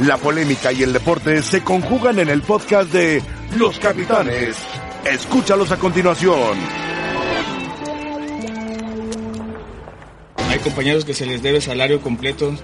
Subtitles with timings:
[0.00, 3.22] La polémica y el deporte se conjugan en el podcast de
[3.56, 4.56] Los Capitanes.
[5.04, 6.58] Escúchalos a continuación.
[10.48, 12.54] Hay compañeros que se les debe salario completo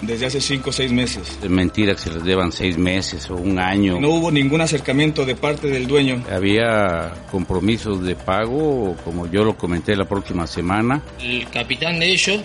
[0.00, 1.38] desde hace cinco o seis meses.
[1.40, 4.00] Es mentira que se les deban seis meses o un año.
[4.00, 6.24] No hubo ningún acercamiento de parte del dueño.
[6.32, 11.00] Había compromisos de pago, como yo lo comenté la próxima semana.
[11.20, 12.40] El capitán de ellos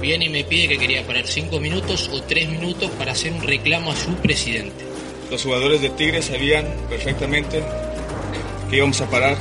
[0.00, 3.42] viene y me pide que quería parar cinco minutos o tres minutos para hacer un
[3.42, 4.84] reclamo a su presidente.
[5.30, 7.62] Los jugadores de Tigres sabían perfectamente
[8.68, 9.36] que íbamos a parar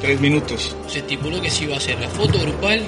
[0.00, 0.76] tres minutos.
[0.86, 2.80] Se estipuló que se iba a hacer la foto grupal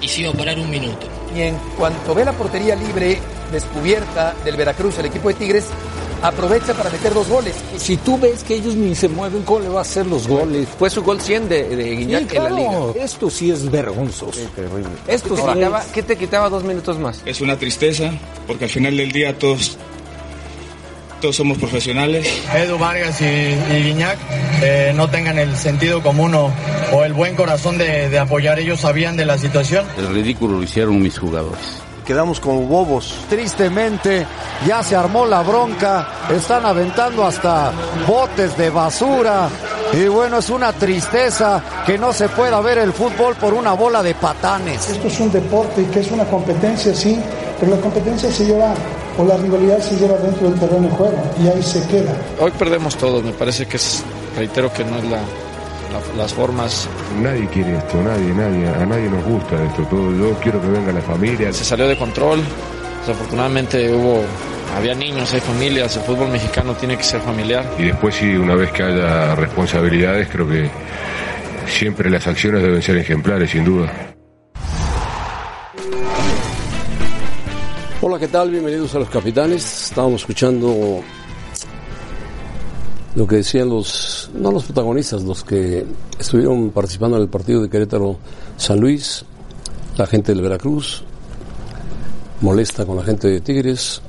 [0.00, 1.08] y se iba a parar un minuto.
[1.36, 3.18] Y en cuanto ve la portería libre
[3.52, 5.66] descubierta del Veracruz, el equipo de Tigres
[6.22, 7.54] aprovecha para meter dos goles.
[7.78, 10.68] Si tú ves que ellos ni se mueven, ¿cómo le va a hacer los goles?
[10.78, 12.48] Fue su gol 100 de, de Guiñac Sí, claro.
[12.48, 12.60] en la
[12.92, 13.04] liga.
[13.04, 14.38] Esto sí es vergonzoso.
[15.06, 17.22] Esto ¿Qué sí te, quitaba, es- qué te quitaba dos minutos más?
[17.24, 18.12] Es una tristeza
[18.46, 19.76] porque al final del día todos,
[21.20, 22.26] todos somos profesionales.
[22.54, 24.18] Edu Vargas y, y Guiñac
[24.62, 26.50] eh, no tengan el sentido común o,
[26.92, 28.58] o el buen corazón de, de apoyar.
[28.58, 29.86] Ellos sabían de la situación.
[29.98, 31.60] El ridículo lo hicieron mis jugadores.
[32.10, 33.14] Quedamos como bobos.
[33.28, 34.26] Tristemente,
[34.66, 36.08] ya se armó la bronca.
[36.28, 37.70] Están aventando hasta
[38.04, 39.48] botes de basura.
[39.92, 44.02] Y bueno, es una tristeza que no se pueda ver el fútbol por una bola
[44.02, 44.90] de patanes.
[44.90, 47.16] Esto es un deporte y que es una competencia, sí,
[47.60, 48.74] pero la competencia se lleva,
[49.16, 52.12] o la rivalidad se lleva dentro del terreno de juego y ahí se queda.
[52.40, 54.02] Hoy perdemos todo, me parece que es,
[54.36, 55.20] reitero que no es la,
[55.92, 56.88] la- las formas.
[57.20, 59.82] Nadie quiere esto, nadie, nadie, a nadie nos gusta esto.
[59.84, 61.52] Todo, yo quiero que venga la familia.
[61.52, 62.40] Se salió de control,
[63.00, 64.22] desafortunadamente hubo,
[64.76, 67.64] había niños, hay familias, el fútbol mexicano tiene que ser familiar.
[67.78, 70.70] Y después sí, una vez que haya responsabilidades, creo que
[71.66, 73.92] siempre las acciones deben ser ejemplares, sin duda.
[78.02, 78.50] Hola, ¿qué tal?
[78.50, 79.88] Bienvenidos a los capitanes.
[79.90, 81.02] Estábamos escuchando
[83.14, 85.84] lo que decían los, no los protagonistas, los que
[86.18, 88.16] estuvieron participando en el partido de Querétaro
[88.56, 89.24] San Luis,
[89.96, 91.02] la gente del Veracruz,
[92.40, 94.00] molesta con la gente de Tigres,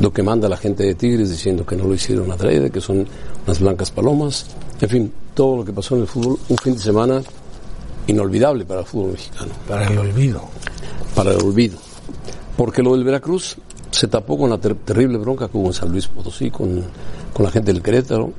[0.00, 2.80] lo que manda la gente de Tigres diciendo que no lo hicieron a traer, que
[2.80, 3.06] son
[3.46, 4.46] unas blancas palomas,
[4.80, 7.22] en fin, todo lo que pasó en el fútbol, un fin de semana
[8.06, 9.52] inolvidable para el fútbol mexicano.
[9.68, 10.42] Para el olvido.
[11.14, 11.78] Para el olvido.
[12.56, 13.56] Porque lo del Veracruz
[13.90, 16.82] se tapó con la ter- terrible bronca que hubo en San Luis Potosí, con,
[17.32, 18.32] con la gente del Querétaro,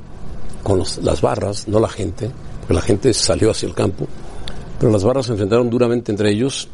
[0.63, 2.29] con los- las barras, no la gente,
[2.61, 4.07] porque la gente salió hacia el campo,
[4.79, 6.67] pero las barras se enfrentaron duramente entre ellos.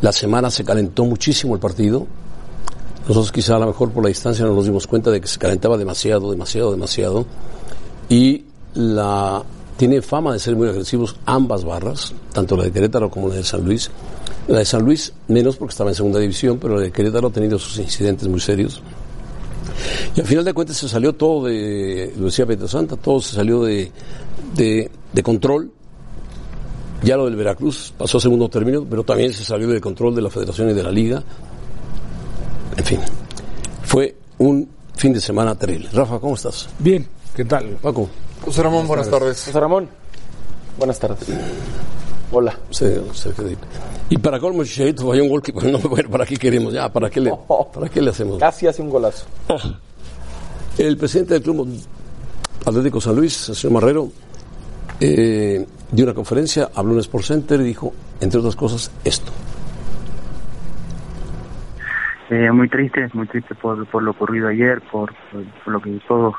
[0.00, 2.06] La semana se calentó muchísimo el partido.
[3.02, 5.38] Nosotros quizá a lo mejor por la distancia no nos dimos cuenta de que se
[5.38, 7.26] calentaba demasiado, demasiado, demasiado.
[8.08, 9.42] Y la
[9.76, 13.44] tiene fama de ser muy agresivos ambas barras, tanto la de Querétaro como la de
[13.44, 13.90] San Luis.
[14.48, 17.32] La de San Luis menos porque estaba en segunda división, pero la de Querétaro ha
[17.32, 18.82] tenido sus incidentes muy serios.
[20.14, 23.34] Y al final de cuentas se salió todo de, lo decía Pedro Santa, todo se
[23.34, 23.90] salió de,
[24.54, 25.70] de, de control.
[27.02, 30.22] Ya lo del Veracruz pasó a segundo término, pero también se salió del control de
[30.22, 31.22] la Federación y de la Liga.
[32.76, 33.00] En fin,
[33.82, 35.88] fue un fin de semana terrible.
[35.92, 36.68] Rafa, ¿cómo estás?
[36.78, 37.76] Bien, ¿qué tal?
[37.82, 38.08] Paco.
[38.44, 39.44] José Ramón, buenas tardes.
[39.44, 39.88] José Ramón,
[40.78, 41.28] buenas tardes.
[42.34, 42.54] Hola.
[42.70, 43.58] Sí, Sergio Dip.
[44.08, 46.72] Y para colmo, Chicharito falló un gol que no, bueno, ¿para qué queremos?
[46.72, 47.30] Ya, ¿para qué le,
[47.74, 48.38] ¿para qué le hacemos?
[48.38, 49.26] Casi hace un golazo.
[50.78, 51.68] El presidente del Club
[52.64, 54.08] Atlético San Luis, el señor Marrero,
[55.00, 59.30] eh, dio una conferencia, habló en Sport Center y dijo, entre otras cosas, esto.
[62.30, 66.00] Eh, muy triste, muy triste por, por lo ocurrido ayer, por, por, por lo que
[66.08, 66.34] todos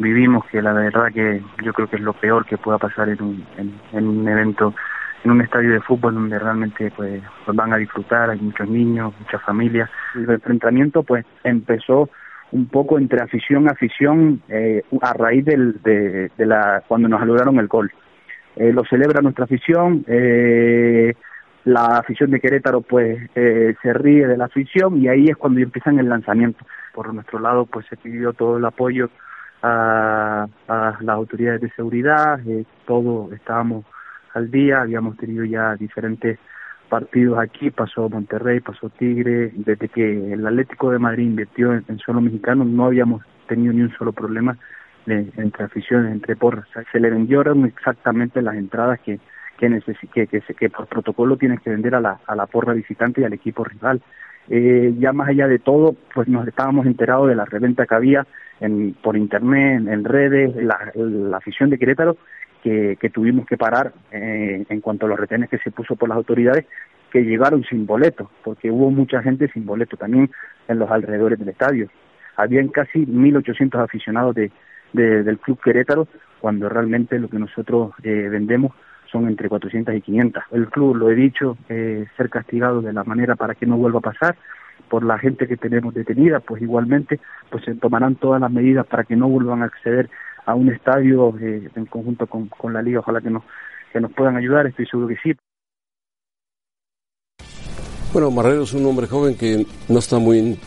[0.00, 3.22] vivimos, que la verdad que yo creo que es lo peor que pueda pasar en
[3.22, 4.74] un, en, en un evento,
[5.24, 9.42] en un estadio de fútbol donde realmente pues, van a disfrutar, hay muchos niños, muchas
[9.42, 9.90] familias.
[10.14, 12.08] El enfrentamiento pues empezó
[12.52, 17.24] un poco entre afición a afición eh, a raíz del, de, de la cuando nos
[17.26, 17.92] lograron el gol.
[18.56, 21.14] Eh, lo celebra nuestra afición, eh,
[21.64, 25.98] la afición de Querétaro pues se ríe de la afición y ahí es cuando empiezan
[25.98, 26.64] el lanzamiento.
[26.94, 29.10] Por nuestro lado pues se pidió todo el apoyo
[29.62, 33.84] a, a las autoridades de seguridad, eh, todo estábamos
[34.34, 36.38] al día, habíamos tenido ya diferentes
[36.88, 42.20] partidos aquí, pasó Monterrey, pasó Tigre, desde que el Atlético de Madrid invirtió en, suelo
[42.20, 44.56] mexicano no habíamos tenido ni un solo problema
[45.06, 46.66] de- entre aficiones, entre porras.
[46.92, 49.20] Se le vendieron exactamente las entradas que
[49.60, 49.68] que,
[50.14, 53.24] que, que, que por protocolo tienes que vender a la, a la porra visitante y
[53.24, 54.00] al equipo rival.
[54.48, 58.26] Eh, ya más allá de todo, pues nos estábamos enterados de la reventa que había
[58.58, 62.16] en, por internet, en, redes, la afición de Querétaro,
[62.62, 66.08] que, que tuvimos que parar eh, en cuanto a los retenes que se puso por
[66.08, 66.66] las autoridades,
[67.10, 70.30] que llegaron sin boleto, porque hubo mucha gente sin boleto también
[70.68, 71.88] en los alrededores del estadio.
[72.36, 74.50] habían casi 1.800 aficionados de,
[74.92, 76.06] de- del Club Querétaro,
[76.40, 78.72] cuando realmente lo que nosotros eh, vendemos
[79.10, 80.42] son entre 400 y 500.
[80.52, 83.98] El club, lo he dicho, eh, ser castigado de la manera para que no vuelva
[83.98, 84.36] a pasar,
[84.88, 87.20] por la gente que tenemos detenida, pues igualmente
[87.50, 90.08] pues se tomarán todas las medidas para que no vuelvan a acceder
[90.50, 93.00] a un estadio eh, en conjunto con, con la liga.
[93.00, 93.44] Ojalá que nos,
[93.92, 95.32] que nos puedan ayudar, estoy seguro que sí.
[98.12, 100.58] Bueno, Marrero es un hombre joven que no está muy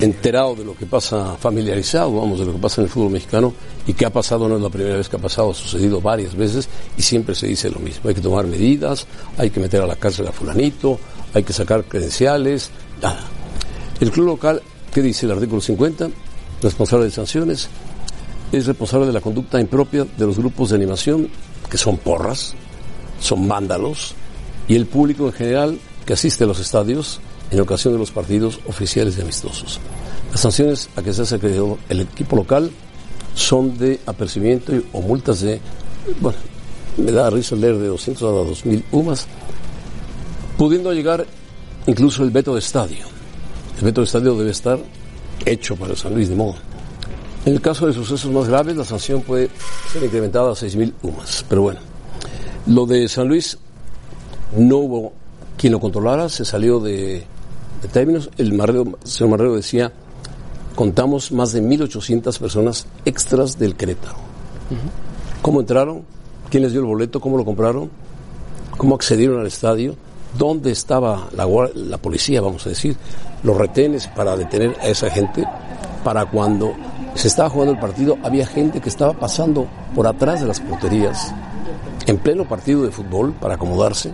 [0.00, 3.52] enterado de lo que pasa, familiarizado, vamos, de lo que pasa en el fútbol mexicano
[3.86, 6.34] y que ha pasado, no es la primera vez que ha pasado, ha sucedido varias
[6.34, 8.08] veces y siempre se dice lo mismo.
[8.08, 9.06] Hay que tomar medidas,
[9.38, 10.98] hay que meter a la cárcel a fulanito,
[11.34, 13.20] hay que sacar credenciales, nada.
[14.00, 14.60] El club local,
[14.92, 16.08] ¿qué dice el artículo 50?
[16.62, 17.70] Responsable de sanciones,
[18.52, 21.28] es responsable de la conducta impropia de los grupos de animación,
[21.70, 22.54] que son porras,
[23.20, 24.14] son vándalos,
[24.68, 27.20] y el público en general que asiste a los estadios
[27.50, 29.80] en ocasión de los partidos oficiales y amistosos.
[30.30, 32.70] Las sanciones a que se hace acreedor el equipo local
[33.34, 35.60] son de apercibimiento o multas de,
[36.20, 36.38] bueno,
[36.96, 39.26] me da risa leer de 200 a 2000 UMAS,
[40.56, 41.26] pudiendo llegar
[41.86, 43.06] incluso el veto de estadio.
[43.78, 44.78] El veto de estadio debe estar
[45.44, 46.56] hecho para San Luis de modo.
[47.46, 49.48] En el caso de sucesos más graves, la sanción puede
[49.92, 51.44] ser incrementada a 6.000 UMAS.
[51.48, 51.78] Pero bueno,
[52.66, 53.56] lo de San Luis
[54.56, 55.12] no hubo
[55.56, 57.24] quien lo controlara, se salió de,
[57.82, 58.30] de términos.
[58.36, 59.92] El Marrero, señor Marrero decía,
[60.74, 64.16] contamos más de 1.800 personas extras del Querétaro.
[65.40, 66.02] ¿Cómo entraron?
[66.50, 67.20] ¿Quién les dio el boleto?
[67.20, 67.92] ¿Cómo lo compraron?
[68.76, 69.94] ¿Cómo accedieron al estadio?
[70.36, 72.96] ¿Dónde estaba la policía, vamos a decir?
[73.44, 75.44] Los retenes para detener a esa gente.
[76.02, 76.74] Para cuando
[77.16, 81.34] se estaba jugando el partido, había gente que estaba pasando por atrás de las porterías,
[82.06, 84.12] en pleno partido de fútbol, para acomodarse,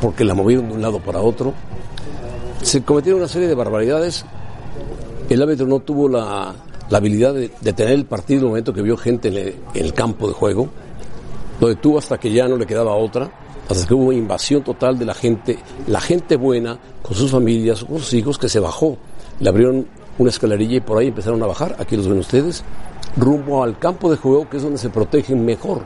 [0.00, 1.54] porque la movieron de un lado para otro.
[2.62, 4.24] Se cometieron una serie de barbaridades.
[5.28, 6.54] El árbitro no tuvo la,
[6.90, 10.28] la habilidad de detener el partido en el momento que vio gente en el, campo
[10.28, 10.68] de juego.
[11.60, 13.30] Lo detuvo hasta que ya no le quedaba otra,
[13.68, 17.98] hasta que hubo invasión total de la gente, la gente buena, con sus familias, con
[17.98, 18.98] sus hijos, que se bajó.
[19.40, 19.86] Le abrieron
[20.18, 22.64] una escalerilla y por ahí empezaron a bajar, aquí los ven ustedes,
[23.16, 25.82] rumbo al campo de juego, que es donde se protegen mejor.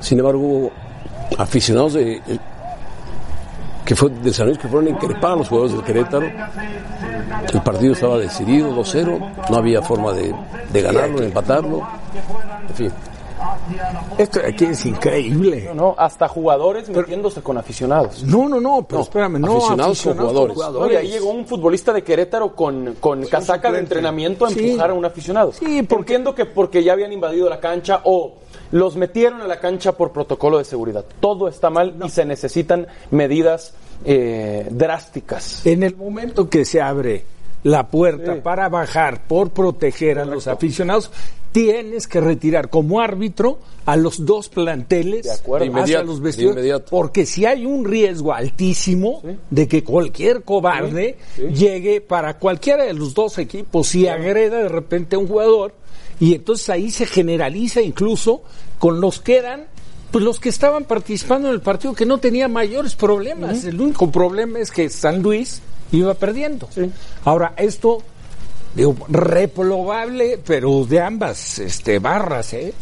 [0.00, 0.70] Sin embargo, hubo
[1.38, 2.40] aficionados de, el-
[3.84, 6.26] que fue de San Luis que fueron a increpar a los jugadores del Querétaro.
[7.52, 10.34] El partido estaba decidido, 2-0, no había forma de,
[10.72, 11.82] de ganarlo, de empatarlo.
[12.68, 12.92] En fin.
[14.18, 15.64] Esto aquí es increíble.
[15.68, 18.22] No, no, hasta jugadores metiéndose con aficionados.
[18.24, 20.54] No, no, no, pero espérame, no aficionados con jugadores.
[20.54, 20.88] jugadores.
[20.88, 24.68] No, y ahí llegó un futbolista de Querétaro con, con casaca de entrenamiento a Sí.
[24.70, 25.52] empujar a un aficionado.
[25.52, 26.14] Sí, porque...
[26.14, 28.34] Entiendo que porque ya habían invadido la cancha o
[28.70, 31.04] los metieron a la cancha por protocolo de seguridad.
[31.20, 33.74] Todo está mal y se necesitan medidas
[34.04, 35.66] eh, drásticas.
[35.66, 37.24] En el momento que se abre
[37.64, 38.40] la puerta Sí.
[38.42, 41.10] para bajar por proteger a los aficionados,
[41.50, 45.64] tienes que retirar como árbitro a los dos planteles acuerdo.
[45.64, 51.16] De hacia inmediato, los vestidores, porque si hay un riesgo altísimo de que cualquier cobarde
[51.52, 55.74] llegue para cualquiera de los dos equipos y agreda de repente a un jugador
[56.20, 58.42] y entonces ahí se generaliza incluso
[58.78, 59.66] con los que eran
[60.10, 63.64] pues los que estaban participando en el partido que no tenía mayores problemas.
[63.64, 65.60] El único problema es que San Luis
[65.96, 66.68] iba perdiendo.
[67.24, 67.98] Ahora, esto,
[68.74, 72.72] digo, reprobable, pero de ambas este, barras, ¿eh?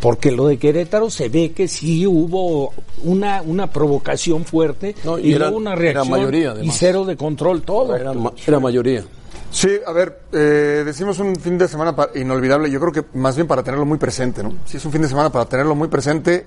[0.00, 2.72] Porque lo de Querétaro se ve que sí hubo
[3.04, 7.16] una, una provocación fuerte y y, era- luego una era reacción mayoría, y cero de
[7.16, 7.94] control todo.
[7.94, 9.04] Era, ma- era mayoría.
[9.52, 13.46] Sí, a ver, eh, decimos un fin de semana inolvidable, yo creo que más bien
[13.46, 14.54] para tenerlo muy presente, ¿no?
[14.64, 16.46] Sí, es un fin de semana para tenerlo muy presente.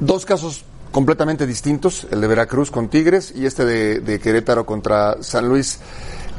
[0.00, 0.64] Dos casos
[0.96, 5.78] completamente distintos, el de Veracruz con Tigres y este de, de Querétaro contra San Luis.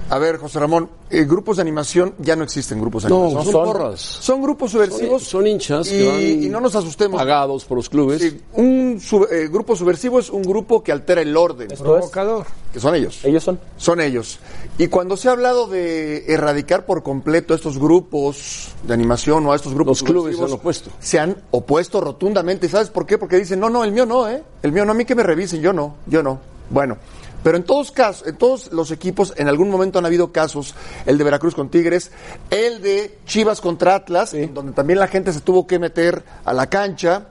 [0.09, 3.51] A ver, José Ramón, eh, grupos de animación ya no existen grupos de No, animación.
[3.51, 3.99] son porras.
[4.01, 5.21] Son grupos subversivos.
[5.23, 7.19] Son, son hinchas que y, van y no nos asustemos.
[7.19, 8.21] pagados por los clubes.
[8.21, 11.67] Sí, un sub- eh, grupo subversivo es un grupo que altera el orden.
[11.77, 12.45] Provocador.
[12.71, 13.19] Que son ellos.
[13.25, 13.59] Ellos son.
[13.75, 14.39] Son ellos.
[14.77, 19.51] Y cuando se ha hablado de erradicar por completo a estos grupos de animación o
[19.51, 20.89] a estos grupos Los clubes se subversivos, han opuesto.
[21.01, 22.69] Se han opuesto rotundamente.
[22.69, 23.17] ¿Sabes por qué?
[23.17, 24.41] Porque dicen, no, no, el mío no, ¿eh?
[24.63, 26.39] El mío no, a mí que me revisen, yo no, yo no.
[26.69, 26.97] Bueno.
[27.47, 30.75] Pero en todos casos, en todos los equipos, en algún momento han habido casos,
[31.05, 32.11] el de Veracruz con Tigres,
[32.49, 36.67] el de Chivas contra Atlas, donde también la gente se tuvo que meter a la
[36.67, 37.27] cancha.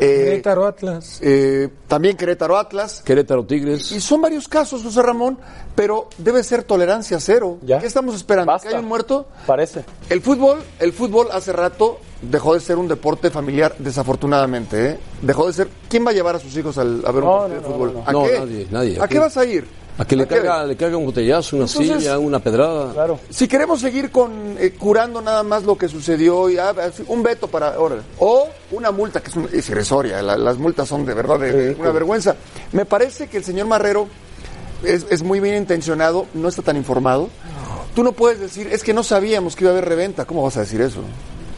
[0.00, 1.18] Eh, Querétaro Atlas.
[1.22, 3.02] eh, también Querétaro Atlas.
[3.04, 3.92] Querétaro Tigres.
[3.92, 5.38] Y son varios casos, José Ramón,
[5.74, 7.58] pero debe ser tolerancia cero.
[7.66, 8.52] ¿Qué estamos esperando?
[8.60, 9.26] ¿Que haya un muerto?
[9.46, 9.84] Parece.
[10.08, 14.90] El fútbol, el fútbol hace rato dejó de ser un deporte familiar, desafortunadamente.
[14.90, 14.98] ¿eh?
[15.22, 15.68] Dejó de ser.
[15.88, 17.68] ¿Quién va a llevar a sus hijos al- a ver No, un partido no, de
[17.68, 17.92] no, fútbol?
[17.94, 18.08] no, no.
[18.08, 18.38] ¿A No, qué?
[18.38, 18.98] nadie, nadie.
[19.00, 19.66] ¿A qué vas a ir?
[20.00, 22.92] A que le caiga, le caiga un botellazo, una Entonces- silla, una pedrada.
[22.94, 23.20] Claro.
[23.28, 27.22] Si queremos seguir con eh, curando nada más lo que sucedió, y, ah, así, un
[27.22, 31.04] veto para ahora, o una multa que es, un- es irrisoria, la- las multas son
[31.04, 32.34] de verdad de, de una vergüenza.
[32.72, 34.08] Me parece que el señor Marrero
[34.82, 37.28] es, es muy bien intencionado, no está tan informado.
[37.94, 40.24] Tú no puedes decir, es que no sabíamos que iba a haber reventa.
[40.24, 41.00] ¿Cómo vas a decir eso?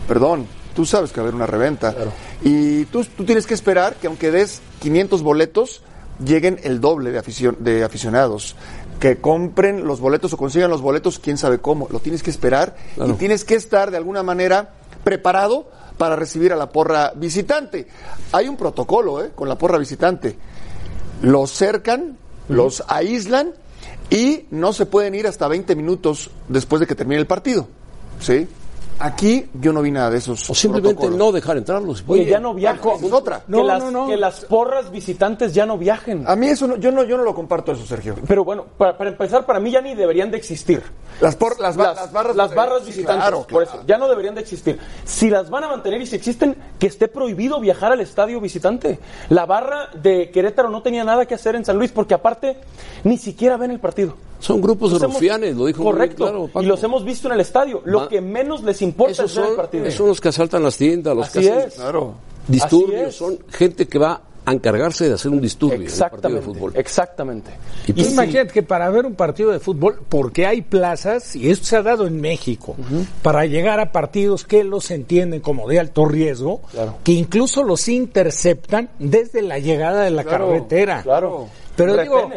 [0.09, 1.95] Perdón, tú sabes que va a haber una reventa.
[2.43, 5.83] Y tú, tú tienes que esperar que aunque des 500 boletos,
[6.25, 8.57] lleguen el doble de, afición, de aficionados.
[9.00, 11.88] Que compren los boletos o consigan los boletos, quién sabe cómo.
[11.90, 16.57] Lo tienes que esperar y tienes que estar de alguna manera preparado para recibir a
[16.57, 17.88] la porra visitante.
[18.31, 19.33] Hay un protocolo ¿eh?
[19.35, 20.37] con la porra visitante.
[21.23, 22.16] Los cercan,
[22.49, 23.54] los aíslan
[24.11, 27.66] y no se pueden ir hasta 20 minutos después de que termine el partido.
[28.21, 28.47] ¿Sí?
[29.05, 30.49] Aquí yo no vi nada de esos.
[30.49, 31.19] O simplemente protocolos.
[31.19, 32.05] no dejar entrarlos.
[32.07, 32.93] Oye, ya no viajan.
[33.05, 33.39] Es otra.
[33.41, 34.07] que, No, las, no, no.
[34.07, 36.25] que las porras visitantes ya no viajen.
[36.27, 38.15] A mí eso no- yo no yo no lo comparto eso, Sergio.
[38.29, 40.83] Pero bueno, para, para empezar, para mí ya ni deberían de existir.
[41.21, 43.79] Las, por- las, ba- las barras, las barras visitantes, claro, por claro.
[43.79, 44.79] eso, ya no deberían de existir.
[45.05, 49.01] Si las van a mantener y si existen, que esté prohibido viajar al estadio visitante.
[49.31, 52.59] La barra de Querétaro no tenía nada que hacer en San Luis porque aparte
[53.03, 54.15] ni siquiera ven el partido.
[54.39, 56.25] Son grupos de rufianes, lo dijo muy Correcto.
[56.25, 56.63] claro, Paco.
[56.65, 57.81] y los hemos visto en el estadio.
[57.85, 60.63] Lo Ma- que menos les importa Esos es ver el son, son los que asaltan
[60.63, 61.75] las tiendas, los Así que hacen es.
[61.75, 62.15] Claro.
[62.49, 63.15] disturbios, Así es.
[63.17, 66.45] son gente que va a encargarse de hacer un disturbio en el partido de Exactamente.
[66.45, 66.73] fútbol.
[66.75, 67.51] Exactamente.
[67.87, 71.65] Y Y imagínate que para ver un partido de fútbol, porque hay plazas, y esto
[71.67, 72.75] se ha dado en México,
[73.23, 76.97] para llegar a partidos que los entienden como de alto riesgo, Claro.
[77.05, 81.03] que incluso los interceptan desde la llegada de la Claro, carretera.
[81.05, 81.47] claro.
[81.76, 82.31] Pero digo,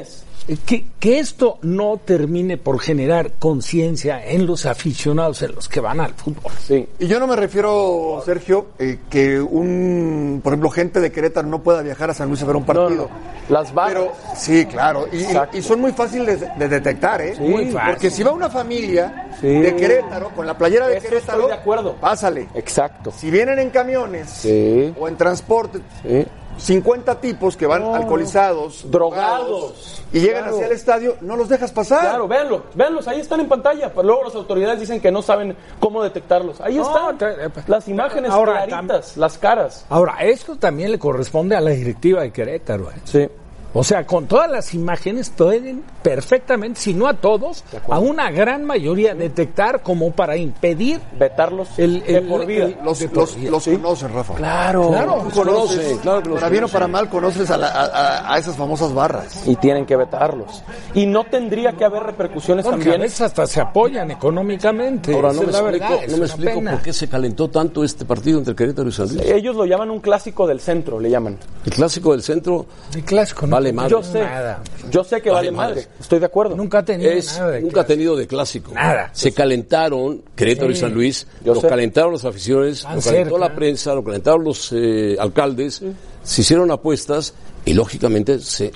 [0.65, 5.99] que, que esto no termine por generar conciencia en los aficionados, en los que van
[5.99, 6.51] al fútbol.
[6.63, 6.87] Sí.
[6.99, 11.63] Y yo no me refiero, Sergio, eh, que un, por ejemplo, gente de Querétaro no
[11.63, 13.09] pueda viajar a San Luis a ver un partido.
[13.49, 13.93] Las barras.
[13.93, 15.07] Pero, sí, claro.
[15.11, 17.35] Y, y son muy fáciles de, de detectar, ¿eh?
[17.39, 17.91] Muy fácil.
[17.93, 19.47] Porque si va una familia Sí.
[19.47, 21.95] de Querétaro, con la playera de Eso Querétaro, estoy de acuerdo.
[21.99, 22.47] pásale.
[22.55, 23.11] Exacto.
[23.11, 24.93] Si vienen en camiones Sí.
[24.97, 26.25] o en transporte, Sí.
[26.57, 30.01] 50 tipos que van alcoholizados, Drogados.
[30.13, 30.55] y llegan Claro.
[30.55, 32.01] hacia el estadio, no los dejas pasar.
[32.01, 33.89] Claro, véanlo, véanlos, ahí están en pantalla.
[33.89, 36.61] Pero luego las autoridades dicen que no saben cómo detectarlos.
[36.61, 37.17] Ahí No, están.
[37.17, 39.85] te- las imágenes Ahora, claritas, las caras.
[39.89, 42.89] Ahora, esto también le corresponde a la directiva de Querétaro.
[42.91, 42.95] ¿eh?
[43.03, 43.27] Sí.
[43.77, 48.63] O sea, con todas las imágenes pueden perfectamente, si no a todos, a una gran
[48.63, 52.65] mayoría detectar como para impedir Vetarlos el, de por vida.
[52.65, 53.51] el- Los, de por los, vida.
[53.51, 54.33] los conocen, Rafa.
[54.35, 54.87] Claro.
[54.89, 55.13] Claro.
[55.29, 57.85] Tú conoces, conocen, claro que los para bien o para mal, conoces a, la- a-
[57.85, 59.43] a- a esas famosas barras.
[59.45, 60.63] Y tienen que vetarlos.
[60.93, 63.01] Y no tendría que haber repercusiones Porque a también.
[63.01, 65.13] veces hasta se apoyan económicamente.
[65.13, 66.71] Ahora no me explico, verdad, es no me explico pena.
[66.71, 69.21] por qué se calentó tanto este partido entre Querétaro y San Luis.
[69.29, 71.37] Ellos lo llaman un clásico del centro, le llaman.
[71.65, 73.89] El clásico del centro El clásico no Vale madre.
[73.91, 74.19] Yo sé.
[74.21, 74.61] nada.
[74.91, 75.75] Yo sé que vale, Vale madre.
[75.81, 75.87] madre.
[75.99, 76.55] Estoy de acuerdo.
[76.55, 77.87] Nunca ha tenido es, nada de nunca ha clásico.
[77.93, 78.71] tenido de clásico.
[78.73, 79.09] Nada.
[79.13, 81.67] Se calentaron Querétaro y San Luis, Yo lo sé.
[81.67, 83.49] calentaron las aficiones, Tan lo calentó cerca.
[83.49, 85.81] la prensa, lo calentaron los eh, alcaldes,
[86.23, 87.33] se hicieron apuestas
[87.65, 88.71] y lógicamente se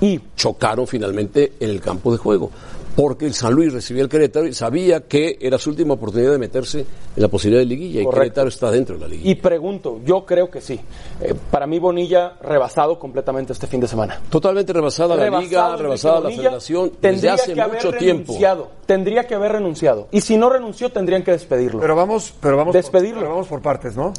[0.00, 2.50] Y chocaron finalmente en el campo de juego.
[2.94, 6.38] Porque el San Luis recibía el Querétaro y sabía que era su última oportunidad de
[6.38, 8.02] meterse en la posibilidad de liguilla.
[8.02, 8.06] Y.
[8.06, 9.30] Querétaro está dentro de la liguilla.
[9.30, 10.78] Y pregunto, yo creo que sí.
[11.20, 14.20] Eh, para mí Bonilla rebasado completamente este fin de semana.
[14.28, 17.92] Totalmente rebasada la Rebasado liga, Enrique rebasada la federación desde tendría hace que haber mucho
[17.92, 18.24] tiempo.
[18.32, 18.70] renunciado.
[18.86, 20.08] Tendría que haber renunciado.
[20.10, 21.80] Y si no renunció, tendrían que despedirlo.
[21.80, 23.14] Pero vamos, pero vamos, Despedirlo.
[23.14, 24.12] Por, pero vamos por partes, ¿no?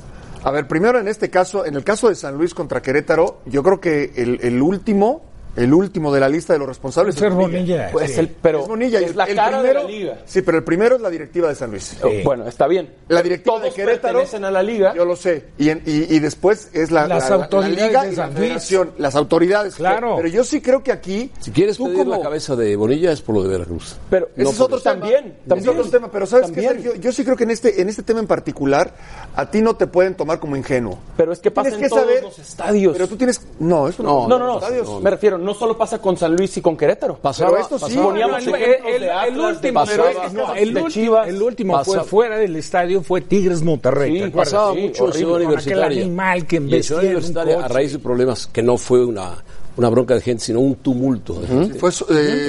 [0.43, 3.63] A ver, primero en este caso, en el caso de San Luis contra Querétaro, yo
[3.63, 5.21] creo que el, el último,
[5.55, 7.89] el último de la lista de los responsables Ser es Bonilla.
[7.91, 8.19] Pues sí.
[8.19, 8.99] el- pero es Bonilla.
[8.99, 10.17] es el- la el cara primero, de la liga.
[10.25, 11.95] Sí, pero el primero es la directiva de San Luis.
[12.23, 12.89] Bueno, está bien.
[13.07, 14.93] La directiva Todos de Querétaro pertenecen a la liga.
[14.95, 15.45] Yo lo sé.
[15.57, 18.15] Y, en- y, y después es la, Las la- autoridades la liga de y la
[18.15, 18.39] San Luis.
[18.39, 19.75] federación, las autoridades.
[19.75, 20.15] Claro.
[20.17, 21.31] Pero yo sí creo que aquí.
[21.39, 23.97] Si quieres tú pedir como- la cabeza de Bonilla es por lo de Veracruz.
[24.09, 24.83] Pero Ese No es otro eso.
[24.89, 25.01] tema.
[25.01, 25.69] También, también.
[25.69, 26.73] Es otro tema, pero ¿sabes qué, También.
[26.83, 26.95] Sergio?
[27.01, 28.93] Yo sí creo que en este, en este tema en particular,
[29.35, 30.97] a ti no te pueden tomar como ingenuo.
[31.15, 32.93] Pero es que pasa Tienes en que todos saber- los estadios.
[32.93, 33.39] Pero tú tienes.
[33.59, 34.99] No, esto No, no, no, no.
[35.01, 37.17] Me refiero, no solo pasa con San Luis y con Querétaro.
[37.17, 41.27] Pasaba, Pero esto sí, pasaba- Poníamos el, de de último, Pasaba, no, el de Chivas.
[41.27, 44.23] el último Pasa- fue fuera del estadio fue Tigres Monterrey.
[44.23, 46.01] Sí, pasaba Sí, mucho en horrible, Ciudad con aquel Universitaria.
[46.03, 49.43] animal que y en embestía Universitaria, a raíz de problemas que no fue una,
[49.77, 51.33] una bronca de gente, sino un tumulto.
[51.35, 51.79] de gente.
[51.79, 51.93] Fue eh,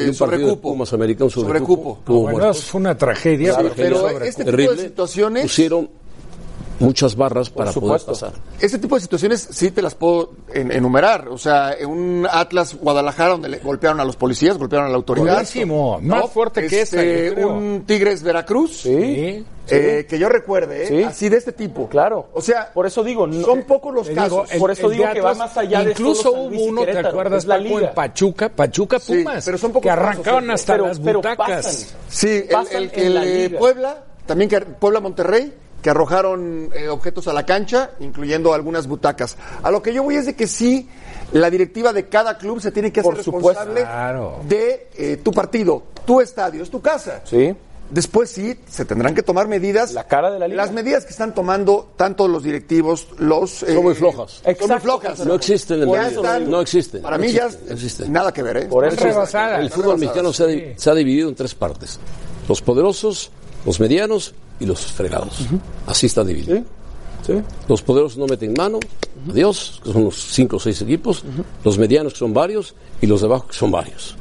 [0.01, 0.71] un de sobrecupo.
[0.73, 1.83] Pumas América, un sobrecupo.
[2.05, 2.13] Sobrecupo.
[2.13, 3.55] hubo Bueno, fue una tragedia.
[3.55, 4.77] Claro, pero este tipo terrible.
[4.77, 5.43] de situaciones.
[5.43, 5.89] Pusieron
[6.81, 8.33] muchas barras para poder pasar.
[8.61, 11.29] Ese tipo de situaciones sí te las puedo en- enumerar.
[11.29, 14.97] O sea, en un Atlas Guadalajara donde le golpearon a los policías, golpearon a la
[14.97, 15.35] autoridad.
[15.35, 17.49] Buenísimo, más fuerte que Este, creo.
[17.55, 18.81] Un Tigres Veracruz.
[18.83, 19.45] Sí.
[19.71, 20.87] eh, que yo recuerde, ¿eh?
[20.89, 21.03] Sí.
[21.05, 21.89] así de este tipo.
[21.89, 22.29] Claro.
[22.35, 24.25] O sea, Por eso digo, no- son pocos los casos.
[24.31, 27.47] digo, el- Por eso digo que va más allá de Incluso hubo uno, ¿te acuerdas,
[27.47, 27.95] la Paco, en.
[27.95, 31.49] Pachuca, Pachuca Sí, Pumas, pero son pocos que arrancaron casos, hasta pero- las pero butacas.
[31.65, 31.99] pasan.
[32.11, 33.59] Sí, el, Pasan el, en el, la.
[33.59, 39.37] Puebla, también que Puebla Monterrey, que arrojaron eh, objetos a la cancha, incluyendo algunas butacas.
[39.63, 40.89] A lo que yo voy es de que sí,
[41.33, 43.49] la directiva de cada club se tiene que hacer Por supuesto.
[43.51, 44.41] responsable Claro.
[44.49, 47.21] de eh, tu partido, tu estadio, es tu casa.
[47.25, 47.55] Sí.
[47.91, 49.93] Después sí, se tendrán que tomar medidas.
[49.93, 50.63] La cara de la liga.
[50.65, 53.63] Las medidas que están tomando tanto los directivos, los...
[53.63, 54.31] eh, Son muy flojas.
[54.33, 54.83] Son muy Exacto.
[54.85, 55.27] flojas.
[55.27, 56.09] No existen en liga.
[56.09, 57.03] están- No existen.
[57.03, 58.11] Para mí existen, ya existen.
[58.11, 58.67] nada que ver, ¿eh?
[58.69, 59.61] Por eso- rebasadas.
[59.61, 62.01] El fútbol mexicano se ha, di- se ha dividido en tres partes.
[62.49, 63.31] Los poderosos,
[63.67, 65.47] los medianos y los fregados.
[65.87, 66.63] Así está dividido.
[67.27, 67.33] Sí.
[67.69, 68.79] Los poderosos no meten mano,
[69.31, 71.25] adiós, que son los cinco o seis equipos.
[71.65, 74.15] Los medianos, que son varios, y los de abajo, que son varios.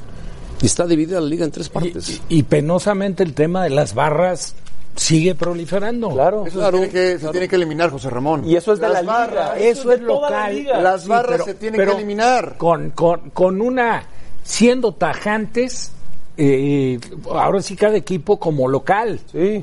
[0.62, 2.22] Y está dividida la liga en tres partes.
[2.30, 4.56] Y, y penosamente el tema de las barras
[4.96, 6.12] sigue proliferando.
[6.12, 6.46] Claro.
[6.48, 8.46] Eso se, tiene que, se tiene que eliminar, José Ramón.
[8.48, 9.52] Y eso es de Las la barras.
[9.58, 10.56] Eso es de local.
[10.56, 10.80] liga.
[10.80, 12.56] Las Sí, barras pero- se tienen pero que eliminar.
[12.58, 14.06] Con, con, con una,
[14.44, 15.92] siendo tajantes,
[16.38, 16.98] eh,
[17.30, 19.20] ahora sí cada equipo como local.
[19.30, 19.62] Sí.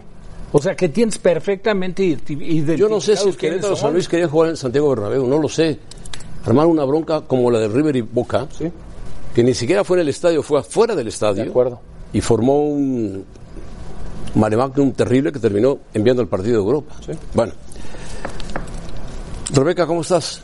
[0.52, 2.76] O sea que tienes perfectamente identificado.
[2.76, 5.48] Yo no sé si el Querétaro San Luis querían jugar en Santiago Bernabéu, no lo
[5.48, 5.78] sé.
[6.44, 8.70] Armar una bronca como la de River y Boca, Sí.
[9.34, 11.44] que ni siquiera fue en el estadio, fue afuera del estadio.
[11.44, 11.80] De acuerdo.
[12.12, 13.24] Y formó un
[14.34, 16.94] maremagnum terrible que terminó enviando el partido de Europa.
[17.34, 17.52] Bueno.
[19.52, 20.42] Rebeca, ¿cómo estás?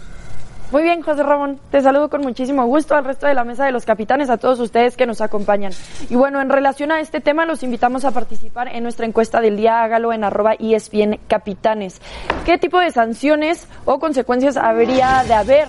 [0.72, 1.60] Muy bien, José Ramón.
[1.70, 4.58] Te saludo con muchísimo gusto al resto de la mesa de los capitanes, a todos
[4.58, 5.72] ustedes que nos acompañan.
[6.10, 9.56] Y bueno, en relación a este tema, los invitamos a participar en nuestra encuesta del
[9.56, 9.84] día.
[9.84, 12.00] Hágalo en arroba ESPN Capitanes.
[12.44, 15.68] ¿Qué tipo de sanciones o consecuencias habría de haber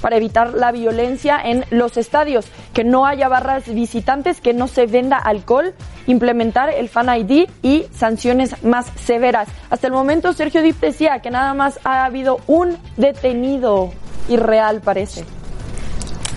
[0.00, 2.50] para evitar la violencia en los estadios?
[2.72, 5.74] Que no haya barras visitantes, que no se venda alcohol,
[6.06, 9.50] implementar el Fan ID y sanciones más severas.
[9.68, 13.92] Hasta el momento, Sergio Dip decía que nada más ha habido un detenido
[14.28, 15.24] irreal parece.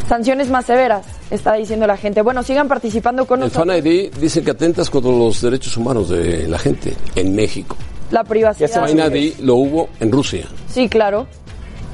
[0.08, 2.22] Sanciones más severas, está diciendo la gente.
[2.22, 3.68] Bueno, sigan participando con El nosotros.
[3.76, 7.78] Fan ID dice que atentas contra los derechos humanos de la gente en México.
[8.12, 8.70] La privacidad.
[8.70, 10.46] Fan ID lo hubo en Rusia.
[10.70, 11.27] Sí, claro.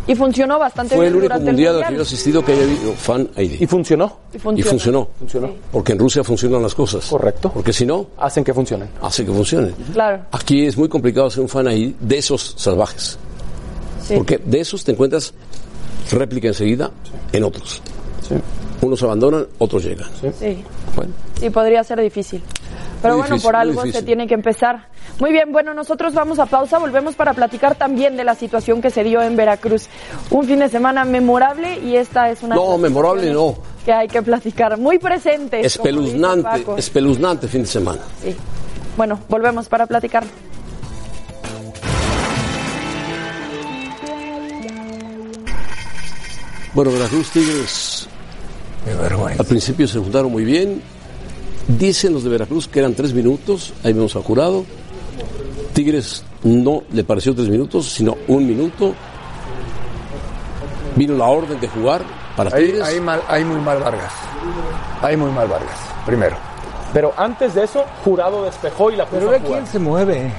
[0.07, 2.53] Y funcionó bastante Fue bien el único mundial el al que yo he asistido que
[2.53, 3.61] haya habido Fan ID.
[3.61, 4.17] Y funcionó.
[4.33, 5.09] Y Y funcionó.
[5.19, 5.49] funcionó.
[5.69, 7.05] Porque en Rusia funcionan las cosas.
[7.07, 7.51] Correcto.
[7.53, 8.87] Porque si no, Hacen que funcionen.
[9.01, 9.75] hace que funcionen.
[9.93, 10.21] Claro.
[10.31, 13.19] Aquí es muy complicado hacer un fan ID de esos salvajes.
[14.01, 14.15] Sí.
[14.15, 15.33] Porque de esos te encuentras
[16.11, 16.91] réplica enseguida
[17.31, 17.81] en otros.
[18.81, 20.09] Unos abandonan, otros llegan.
[20.39, 20.63] Sí.
[20.95, 22.41] Bueno, Sí, podría ser difícil.
[23.01, 24.87] Pero Muy bueno, difícil, por algo se tiene que empezar.
[25.19, 28.89] Muy bien, bueno, nosotros vamos a pausa, volvemos para platicar también de la situación que
[28.89, 29.87] se dio en Veracruz.
[30.31, 33.55] Un fin de semana memorable y esta es una no, memorable no.
[33.85, 34.77] que hay que platicar.
[34.79, 35.65] Muy presente.
[35.65, 38.01] Espeluznante, espeluznante fin de semana.
[38.21, 38.35] Sí.
[38.95, 40.23] Bueno, volvemos para platicar.
[46.77, 48.07] Bueno, Veracruz Tigres
[49.39, 50.79] al principio se juntaron muy bien.
[51.67, 54.63] Dicen los de Veracruz que eran tres minutos, ahí vemos al jurado.
[55.73, 58.93] Tigres no le pareció tres minutos, sino un minuto.
[60.95, 62.03] Vino la orden de jugar
[62.35, 62.83] para Ahí, Tigres.
[62.83, 64.13] ahí mal, ahí muy mal Vargas.
[65.01, 66.35] Ahí muy mal Vargas, primero.
[66.93, 69.53] Pero antes de eso, Jurado despejó y la puso Pero a ve jugar.
[69.61, 70.31] quién se mueve.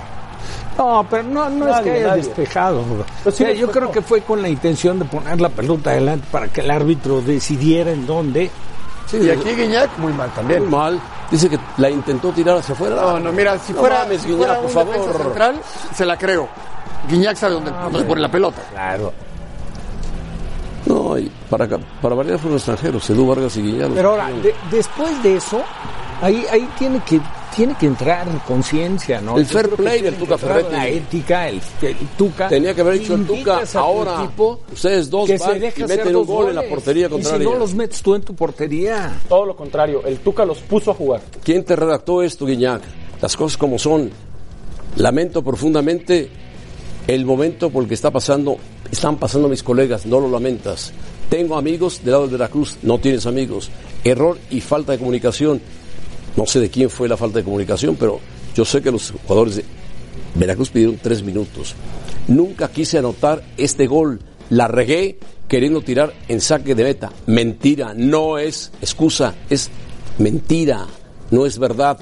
[0.79, 2.23] No, pero no, no es que haya nadie.
[2.23, 2.83] despejado.
[2.85, 3.05] Pero
[3.37, 6.27] sí O sea, yo creo que fue con la intención de poner la pelota adelante
[6.31, 8.51] para que el árbitro decidiera en dónde.
[9.13, 10.61] y aquí Guiñac muy mal también.
[10.63, 11.01] Muy mal.
[11.31, 12.95] Dice que la intentó tirar hacia afuera.
[12.97, 15.23] No, no, mira, si No fuera, mames, si Guiñac, fuera por un favor.
[15.23, 15.61] central,
[15.95, 16.49] se la creo.
[17.09, 18.63] Guiñac sabe dónde, dónde pone la pelota.
[18.71, 19.13] Claro.
[20.87, 21.67] No, y para,
[22.01, 23.95] para variar fueron extranjeros, Edu Vargas y Guillermo.
[23.95, 25.61] Pero ahora, de- después de eso,
[26.23, 27.21] ahí, ahí tiene que
[27.59, 29.37] tiene que entrar conciencia, ¿no?
[29.37, 30.71] El Yo fair play del Tuca Ferretti.
[30.71, 32.49] La ética, el, el Tuca.
[32.49, 34.31] Tenía que haber dicho el Tuca, ahora
[34.73, 37.11] ustedes dos que van se deja y meten dos un gol en la portería Y
[37.11, 37.39] contraria.
[37.39, 39.21] si no los metes tú en tu portería.
[39.29, 41.21] Todo lo contrario, el Tuca los puso a jugar.
[41.43, 42.81] ¿Quién te redactó esto, Guiñac?
[43.21, 44.09] Las cosas como son.
[44.95, 46.31] Lamento profundamente
[47.09, 48.57] el momento por el que está pasando,
[48.89, 50.93] están pasando mis colegas, no lo lamentas.
[51.29, 53.69] Tengo amigos del lado de Veracruz, no tienes amigos.
[54.05, 55.61] Error y falta de comunicación.
[56.39, 58.21] No sé de quién fue la falta de comunicación, pero
[58.55, 59.65] yo sé que los jugadores de
[60.37, 61.75] Veracruz pidieron tres minutos.
[62.29, 64.21] Nunca quise anotar este gol.
[64.49, 67.11] La regué queriendo tirar en saque de meta.
[67.27, 69.69] Mentira, no es excusa, es
[70.19, 70.87] mentira,
[71.33, 71.99] no es verdad.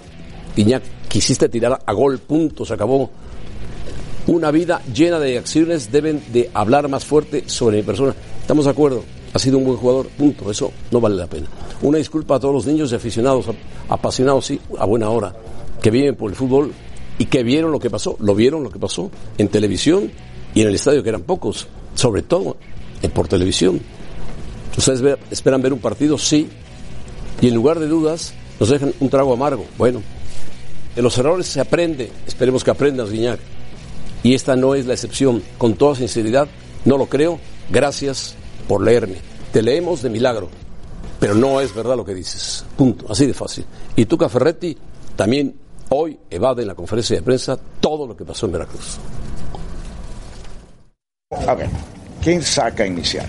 [0.57, 3.11] Iñak, quisiste tirar a gol, punto, se acabó.
[4.27, 8.15] Una vida llena de acciones deben de hablar más fuerte sobre mi persona.
[8.43, 9.03] ¿Estamos de acuerdo?
[9.37, 10.51] Ha sido un buen jugador, punto.
[10.51, 11.47] Eso no vale la pena.
[11.83, 13.45] Una disculpa a todos los niños y aficionados,
[13.87, 15.37] apasionados, sí, a buena hora,
[15.83, 16.73] que viven por el fútbol
[17.19, 18.17] y que vieron lo que pasó.
[18.21, 20.11] Lo vieron lo que pasó en televisión
[20.55, 22.57] y en el estadio, que eran pocos, sobre todo
[23.03, 23.79] en por televisión.
[24.75, 26.17] ¿Ustedes esperan ver un partido?
[26.17, 26.49] Sí.
[27.43, 29.67] Y en lugar de dudas, nos dejan un trago amargo.
[29.77, 30.01] Bueno,
[30.95, 32.11] de los errores se aprende.
[32.27, 33.41] Esperemos que aprendas, Guiñac.
[34.23, 35.43] Y esta no es la excepción.
[35.59, 36.49] Con toda sinceridad,
[36.87, 37.39] no lo creo.
[37.69, 38.35] Gracias
[38.69, 39.17] por leerme.
[39.53, 40.49] Te leemos de milagro.
[41.19, 42.65] Pero no es verdad lo que dices.
[42.77, 43.07] Punto.
[43.11, 43.65] Así de fácil.
[43.95, 44.77] Y Tuca Ferretti
[45.17, 45.57] también
[45.89, 48.99] hoy evade en la conferencia de prensa todo lo que pasó en Veracruz.
[51.47, 51.69] A ver,
[52.23, 53.27] ¿quién saca a iniciar?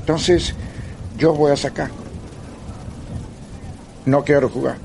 [0.00, 0.54] Entonces,
[1.16, 1.90] yo voy a sacar.
[4.04, 4.76] No quiero jugar.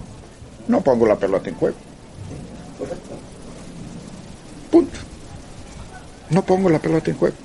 [0.67, 1.75] No pongo la pelota en juego.
[4.71, 4.99] Punto.
[6.29, 7.35] No pongo la pelota en juego.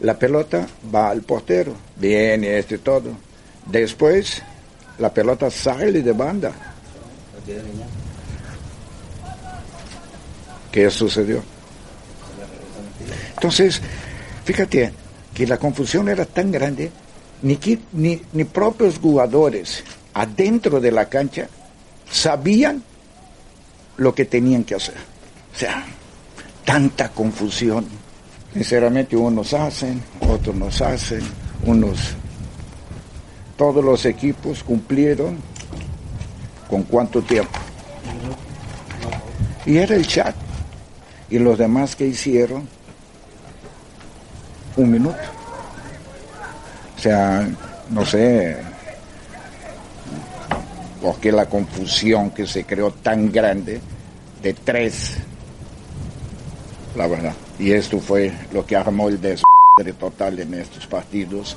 [0.00, 1.74] La pelota va al portero.
[1.96, 3.10] Viene este todo.
[3.66, 4.42] Después,
[4.98, 6.52] la pelota sale de banda.
[10.70, 11.42] ¿Qué sucedió?
[13.34, 13.80] Entonces,
[14.44, 14.92] fíjate
[15.34, 16.90] que la confusión era tan grande,
[17.42, 17.58] ni,
[17.92, 19.84] ni, ni propios jugadores
[20.14, 21.48] adentro de la cancha
[22.10, 22.82] sabían
[23.96, 24.96] lo que tenían que hacer.
[25.54, 25.84] O sea,
[26.64, 27.86] tanta confusión.
[28.52, 31.20] Sinceramente, unos hacen, otros nos hacen,
[31.64, 32.14] unos...
[33.56, 35.38] Todos los equipos cumplieron
[36.68, 37.58] con cuánto tiempo.
[39.66, 40.34] Y era el chat.
[41.28, 42.68] Y los demás que hicieron,
[44.76, 45.18] un minuto.
[46.96, 47.48] O sea,
[47.90, 48.56] no sé
[51.02, 53.80] por qué la confusión que se creó tan grande
[54.42, 55.16] de tres,
[56.96, 57.34] la verdad.
[57.58, 61.56] Y esto fue lo que armó el desastre total en estos partidos,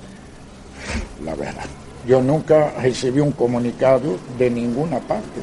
[1.23, 1.65] la verdad.
[2.07, 5.41] Yo nunca recibí un comunicado de ninguna parte,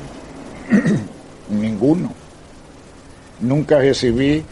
[1.50, 2.12] ninguno.
[3.40, 4.44] Nunca recibí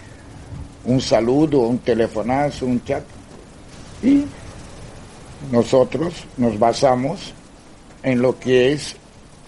[0.84, 3.02] un saludo, un telefonazo, un chat.
[4.02, 4.24] Y
[5.50, 7.34] nosotros nos basamos
[8.04, 8.94] en lo que es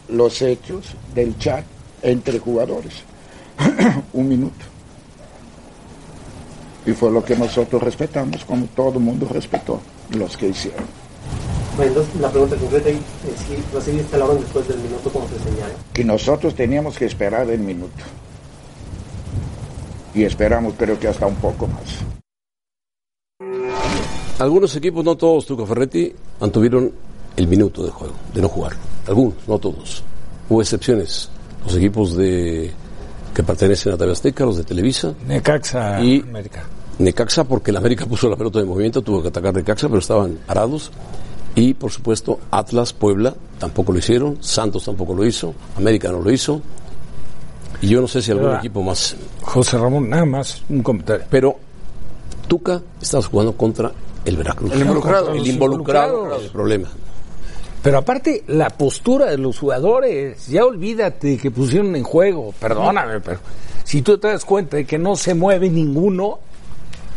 [0.08, 1.64] los hechos del chat
[2.02, 3.04] entre jugadores.
[4.12, 4.77] un minuto.
[6.88, 9.78] Y fue lo que nosotros respetamos, como todo el mundo respetó
[10.16, 10.86] los que hicieron.
[11.76, 12.96] Bueno, entonces la pregunta concreta es
[13.46, 15.74] si recibiste la orden después del minuto como se señala.
[15.92, 17.92] Que nosotros teníamos que esperar el minuto.
[20.14, 21.98] Y esperamos, pero que hasta un poco más.
[24.38, 26.90] Algunos equipos, no todos, Tuca Ferretti, mantuvieron
[27.36, 28.72] el minuto de juego, de no jugar.
[29.06, 30.02] Algunos, no todos.
[30.48, 31.28] Hubo excepciones.
[31.66, 32.72] Los equipos de
[33.34, 35.12] que pertenecen a TV Azteca, los de Televisa.
[35.26, 36.64] Necaxa, y América.
[36.98, 40.38] Necaxa, porque el América puso la pelota de movimiento, tuvo que atacar Necaxa, pero estaban
[40.46, 40.90] parados.
[41.54, 44.38] Y, por supuesto, Atlas, Puebla, tampoco lo hicieron.
[44.40, 45.54] Santos tampoco lo hizo.
[45.76, 46.60] América no lo hizo.
[47.80, 49.16] Y yo no sé si algún Ahora, equipo más.
[49.42, 51.26] José Ramón, nada más un comentario.
[51.30, 51.56] Pero
[52.46, 53.90] Tuca estás jugando contra
[54.24, 54.72] el Veracruz.
[54.72, 55.32] El involucrado.
[55.32, 56.38] El involucrado involucrados.
[56.38, 56.88] en el problema.
[57.82, 63.38] Pero aparte, la postura de los jugadores, ya olvídate que pusieron en juego, perdóname, pero
[63.84, 66.40] si tú te das cuenta de que no se mueve ninguno,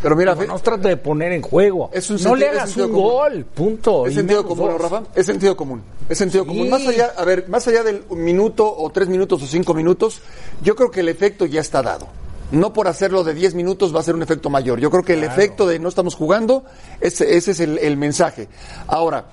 [0.02, 1.86] pero mira, no trata de poner en juego.
[1.86, 3.02] un no sentido- le es hagas un común.
[3.04, 4.06] gol, punto.
[4.08, 4.82] Es sentido común, ¿no, dos.
[4.82, 5.04] Rafa?
[5.16, 5.82] Es sentido común.
[6.10, 6.70] Es sentido común.
[6.70, 10.22] Más allá, a ver, más allá del minuto o tres minutos o cinco minutos,
[10.62, 12.08] yo creo que el efecto ya está dado.
[12.52, 14.78] No por hacerlo de 10 minutos va a ser un efecto mayor.
[14.82, 16.66] Yo creo que el efecto de no estamos jugando,
[17.00, 18.50] ese, ese es el, el mensaje.
[18.88, 19.28] Ahora,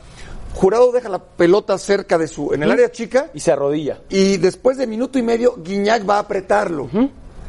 [0.55, 3.31] Jurado deja la pelota cerca de su, en el área chica.
[3.35, 3.99] Y se arrodilla.
[4.09, 6.89] Y después de minuto y medio, Guiñac va a apretarlo.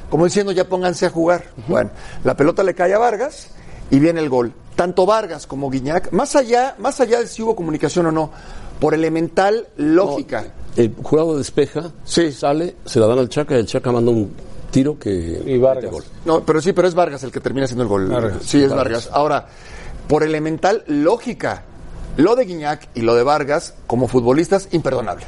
[0.10, 1.46] Como diciendo, ya pónganse a jugar.
[1.68, 1.92] Bueno,
[2.24, 3.50] la pelota le cae a Vargas
[3.92, 4.54] y viene el gol.
[4.76, 8.32] Tanto Vargas como Guiñac, más allá, más allá de si hubo comunicación o no,
[8.80, 10.46] por elemental lógica.
[10.76, 14.34] El jurado despeja, sale, se la dan al Chaca y el Chaca manda un
[14.72, 15.44] tiro que.
[15.46, 15.92] Y Vargas.
[16.26, 18.08] No, pero sí, pero es Vargas el que termina haciendo el gol.
[18.08, 18.38] Vargas.
[18.44, 19.06] Sí, es Vargas.
[19.06, 19.10] Vargas.
[19.12, 19.48] Ahora,
[20.08, 21.64] por elemental lógica,
[22.18, 25.26] lo de Guiñac y lo de Vargas, como futbolistas, imperdonable.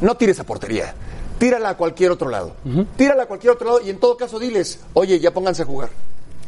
[0.00, 0.94] No tires a portería.
[1.38, 2.54] Tírala a cualquier otro lado.
[2.96, 5.90] Tírala a cualquier otro lado y en todo caso diles, oye, ya pónganse a jugar.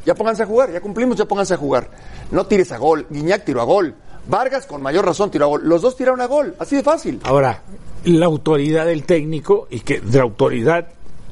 [0.07, 1.91] Ya pónganse a jugar, ya cumplimos, ya pónganse a jugar.
[2.31, 3.07] No tires a gol.
[3.11, 3.95] Guiñac tiró a gol.
[4.27, 5.63] Vargas, con mayor razón, tiró a gol.
[5.65, 6.55] Los dos tiraron a gol.
[6.59, 7.21] Así de fácil.
[7.25, 7.63] Ahora,
[8.05, 10.89] la autoridad del técnico, y que de autoridad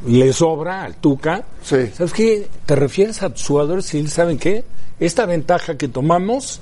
[0.06, 2.48] le sobra al Tuca, ¿sabes qué?
[2.66, 4.64] ¿Te refieres a tus jugadores y saben qué?
[5.00, 6.60] Esta ventaja que tomamos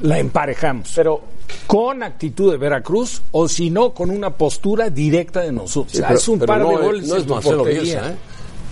[0.00, 0.92] la emparejamos.
[0.94, 1.22] Pero
[1.66, 5.92] con actitud de Veracruz o si no con una postura directa de nosotros.
[5.92, 7.64] Sí, O sea, pero- es un par no de es- goles no es Marcelo.
[7.64, 8.14] Bielsa, ¿eh?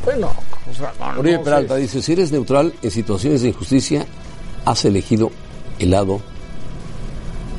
[0.04, 0.30] Bueno,
[0.70, 1.80] O sea, no, Oribe no Peralta sé.
[1.80, 4.06] dice, si eres neutral en situaciones de injusticia,
[4.64, 5.30] has elegido
[5.78, 6.20] el lado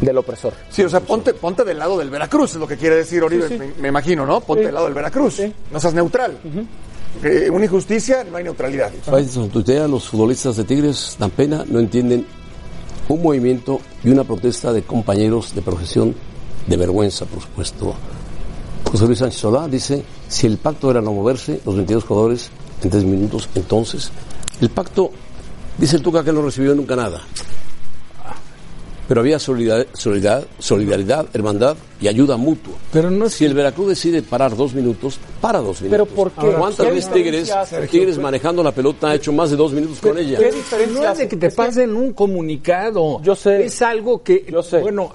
[0.02, 0.54] del opresor.
[0.70, 3.48] Sí, o sea, ponte, ponte del lado del Veracruz, es lo que quiere decir Oribe,
[3.48, 3.60] Sí, sí.
[3.60, 4.42] Me, me imagino, ¿no?
[4.42, 4.66] Ponte Sí.
[4.68, 5.42] del lado del Veracruz.
[5.72, 6.38] No seas neutral.
[7.24, 8.92] Eh, una injusticia, no hay neutralidad.
[9.90, 12.26] Los futbolistas de Tigres dan pena, no entienden
[13.10, 16.16] un movimiento y una protesta de compañeros de profesión
[16.68, 17.94] de vergüenza, por supuesto.
[18.90, 22.50] José Luis Sánchez Solá dice, si el pacto era no moverse, los 22 jugadores
[22.84, 24.12] en tres minutos, entonces,
[24.62, 25.12] el pacto,
[25.78, 27.22] dice el Tuca que no recibió nunca nada.
[29.08, 32.74] Pero había solidaridad, solidaridad, solidaridad, hermandad y ayuda mutua.
[32.92, 35.90] Pero no si el Veracruz decide parar dos minutos, para dos minutos.
[35.92, 36.52] Pero ¿por qué?
[36.58, 37.88] ¿Cuántas ¿Qué veces Tigres, diferencia?
[37.88, 40.38] Tigres manejando la pelota ha hecho más de dos minutos con ella?
[40.40, 40.58] Pero
[40.92, 43.22] no es de que te pasen un comunicado.
[43.22, 43.66] Yo sé.
[43.66, 44.46] Es algo que,
[44.82, 45.12] bueno,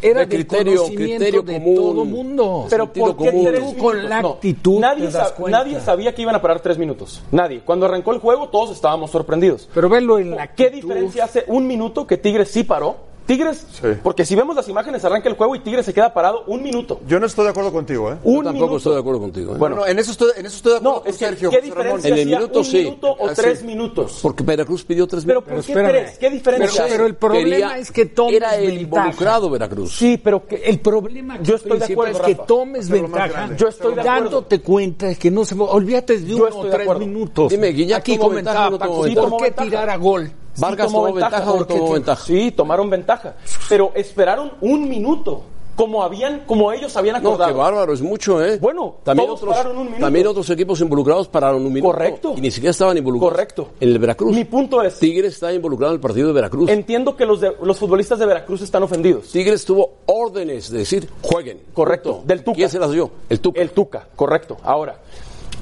[0.00, 1.74] era De criterio- conocimiento criterio de común.
[1.74, 2.66] todo mundo.
[2.70, 3.44] Pero ¿por qué común.
[3.46, 5.58] tres con la No, actitud Nadie, sa- cuenta.
[5.58, 7.20] nadie sabía que iban a parar tres minutos.
[7.32, 7.62] Nadie.
[7.64, 9.68] Cuando arrancó el juego, todos estábamos sorprendidos.
[9.74, 13.12] Pero velo en la ¿Qué diferencia hace un minuto que Tigres sí paró?
[13.26, 13.66] Tigres,
[14.02, 17.00] porque si vemos las imágenes, arranca el juego y Tigres se queda parado un minuto.
[17.08, 18.16] Yo no estoy de acuerdo contigo, ¿eh?
[18.22, 18.76] Un Tampoco minuto.
[18.76, 19.54] estoy de acuerdo contigo.
[19.54, 19.58] ¿eh?
[19.58, 21.50] Bueno, no, en eso estoy, en eso estoy de acuerdo No, con es que, Sergio.
[21.50, 22.76] ¿qué diferencia En el minuto, un sí.
[22.84, 23.64] minuto o Ah, tres sí.
[23.66, 24.18] minutos?
[24.20, 25.66] Porque Veracruz pidió tres Pero minutos.
[25.66, 26.18] ¿por qué tres?
[26.18, 28.82] ¿Qué diferencia Pero, pero el problema Quería- es que tomes Era el ventaja.
[29.06, 29.96] involucrado Veracruz.
[29.96, 32.46] Sí, pero que El problema Yo estoy de acuerdo, es que Rafa.
[32.46, 33.56] tomes ventaja.
[33.56, 34.20] Yo estoy de acuerdo.
[34.20, 35.54] Dándote cuenta de que no se...
[35.58, 37.50] Olvídate de Yo uno o tres minutos.
[37.50, 39.08] Dime, Guiñac Aquí comentaba ¿por
[39.42, 40.30] qué tirar a gol?
[40.58, 41.74] Vargas tomó tomó ventaja o no ¿por qué?
[41.74, 42.24] tomó ventaja.
[42.24, 43.34] Sí, tomaron ventaja.
[43.68, 45.42] Pero esperaron un minuto.
[45.76, 47.50] Como habían, como ellos habían No, acordado.
[47.52, 48.58] qué bárbaro, es mucho, ¿eh?
[48.58, 50.02] Bueno, también todos otros, pararon un minuto.
[50.04, 51.92] también otros equipos involucrados pararon un minuto.
[51.92, 52.34] Correcto.
[52.36, 53.32] Y ni siquiera estaban involucrados.
[53.32, 53.68] Correcto.
[53.80, 54.36] En el Veracruz.
[54.36, 56.70] Mi punto es, Tigres está involucrado en el partido de Veracruz.
[56.70, 59.26] entiendo que los, de- los futbolistas de Veracruz están ofendidos.
[59.32, 61.58] Tigres tuvo órdenes de decir, jueguen.
[61.74, 62.26] Correcto, Punto.
[62.28, 62.54] del Tuca.
[62.54, 63.10] ¿Quién se las dio?
[63.28, 63.60] El Tuca.
[63.60, 64.56] El Tuca, correcto.
[64.62, 65.00] Ahora,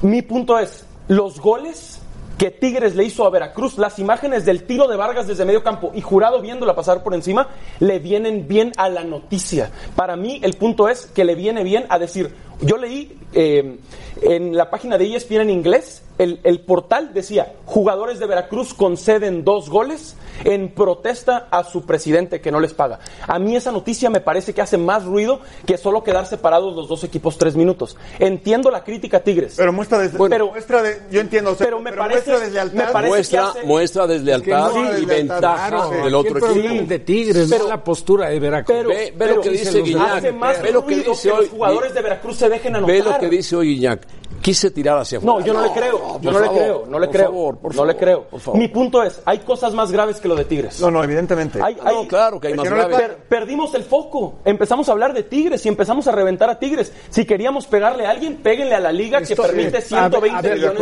[0.02, 2.00] mi punto es, los goles
[2.42, 5.92] que Tigres le hizo a Veracruz, las imágenes del tiro de Vargas desde medio campo
[5.94, 7.46] y jurado viéndola pasar por encima,
[7.78, 9.70] le vienen bien a la noticia.
[9.94, 13.78] Para mí, el punto es que le viene bien a decir, yo leí eh,
[14.22, 19.44] en la página de ESPN en inglés, el, el portal decía, jugadores de Veracruz conceden
[19.44, 23.00] dos goles en protesta a su presidente que no les paga.
[23.26, 26.88] A mí esa noticia me parece que hace más ruido que solo quedar separados los
[26.88, 27.96] dos equipos tres minutos.
[28.18, 29.54] Entiendo la crítica Tigres.
[29.56, 32.86] Pero muestra desde, Pero- muestra de, yo entiendo, o sea, pero me parece- muestra deslealtad.
[32.86, 36.38] me parece muestra, hace- muestra deslealtad Es que no, y deslealtad, ventaja claro, del otro
[36.50, 36.84] equipo.
[36.88, 38.76] de Tigres, Pero- no la postura de Veracruz.
[38.78, 41.28] Pero, Ve- ve pero lo que dice hace Guiñac, más ve lo que ruido dice
[41.28, 42.96] que hoy- los jugadores de Veracruz se dejen anotar.
[42.96, 44.06] Ve lo que dice hoy Guiñac.
[44.40, 45.38] Quise tirar hacia afuera.
[45.38, 46.20] No, yo no, le creo.
[46.20, 46.84] Yo no le creo.
[46.88, 47.26] No le por creo.
[47.26, 48.24] favor, por no le creo.
[48.24, 48.58] por favor.
[48.60, 50.80] Mi punto es, hay cosas más graves que lo de Tigres.
[50.80, 51.60] No, no, evidentemente.
[51.62, 53.06] Hay- no, claro que hay más que no le graves.
[53.08, 54.40] Per- perdimos el foco.
[54.44, 56.92] Empezamos a hablar de Tigres y empezamos a reventar a Tigres.
[57.10, 60.42] Si queríamos pegarle a alguien, péguenle a la liga que permite a ver, 120 a
[60.42, 60.78] ver, millones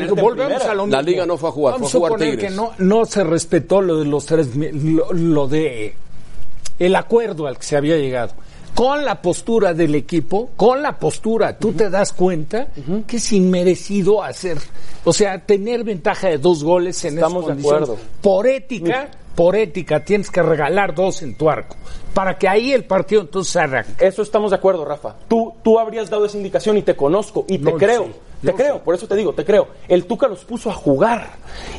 [0.00, 1.02] de volvemos a lo La mismo.
[1.10, 2.50] liga no fue a jugar, Vamos fue a jugar suponer Tigres.
[2.52, 5.94] que no, no se respetó lo de los tres, lo de
[6.78, 8.32] el acuerdo al que se había llegado.
[8.76, 12.68] Con la postura del equipo, con la postura, tú te das cuenta
[13.06, 14.58] que es inmerecido hacer,
[15.04, 17.88] o sea, tener ventaja de dos goles en Estamos esas de condiciones.
[17.88, 18.04] acuerdo.
[18.20, 21.74] Por ética, por ética, tienes que regalar dos en tu arco,
[22.12, 24.06] para que ahí el partido entonces se arranque.
[24.06, 25.14] Eso estamos de acuerdo, Rafa.
[25.26, 28.04] Tú, tú habrías dado esa indicación y te conozco y te No, creo.
[28.04, 28.12] sí,
[28.42, 28.80] te creo, sé.
[28.84, 29.68] por eso te digo, te creo.
[29.88, 31.30] El Tuca los puso a jugar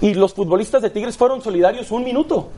[0.01, 2.49] y los futbolistas de Tigres fueron solidarios un minuto.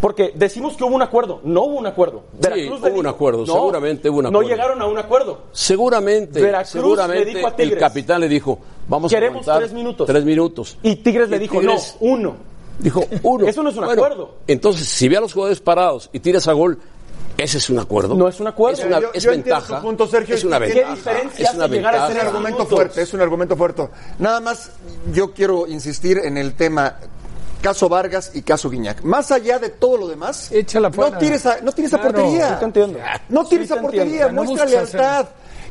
[0.00, 2.24] Porque decimos que hubo un acuerdo, no hubo un acuerdo.
[2.38, 4.48] Veracruz le hubo un acuerdo, seguramente hubo un No acuerdo.
[4.50, 5.42] llegaron a un acuerdo.
[5.52, 9.72] Seguramente, Veracruz le seguramente dijo a el Tigres, capitán le dijo, vamos "Queremos a tres
[9.72, 10.06] minutos".
[10.06, 10.78] Tres minutos.
[10.82, 12.36] Y Tigres le dijo, Tigres no, uno.
[12.78, 13.46] Dijo uno.
[13.46, 14.34] Eso no es un Bueno, acuerdo.
[14.46, 16.78] Entonces, si ve a los jugadores parados y tiras a gol,
[17.38, 18.14] ese es un acuerdo.
[18.14, 18.80] No es un acuerdo.
[18.80, 19.80] Es, una, Yo- es yo entiendo ventaja.
[19.82, 20.94] punto, Sergio, es una y qué ventaja.
[20.94, 22.36] diferencia es una llegar a Es un Tres ventaja.
[22.36, 23.88] argumento fuerte, es un argumento fuerte.
[24.18, 24.70] Nada más,
[25.12, 26.96] yo quiero insistir en el tema
[27.64, 29.02] caso Vargas y caso Guiñac.
[29.02, 32.48] Más allá de todo lo demás, Échala no tires a, no tires a Claro, portería.
[32.50, 32.98] sí te entiendo.
[33.30, 34.28] No tires Sí a te portería.
[34.28, 35.26] No muestra lealtad.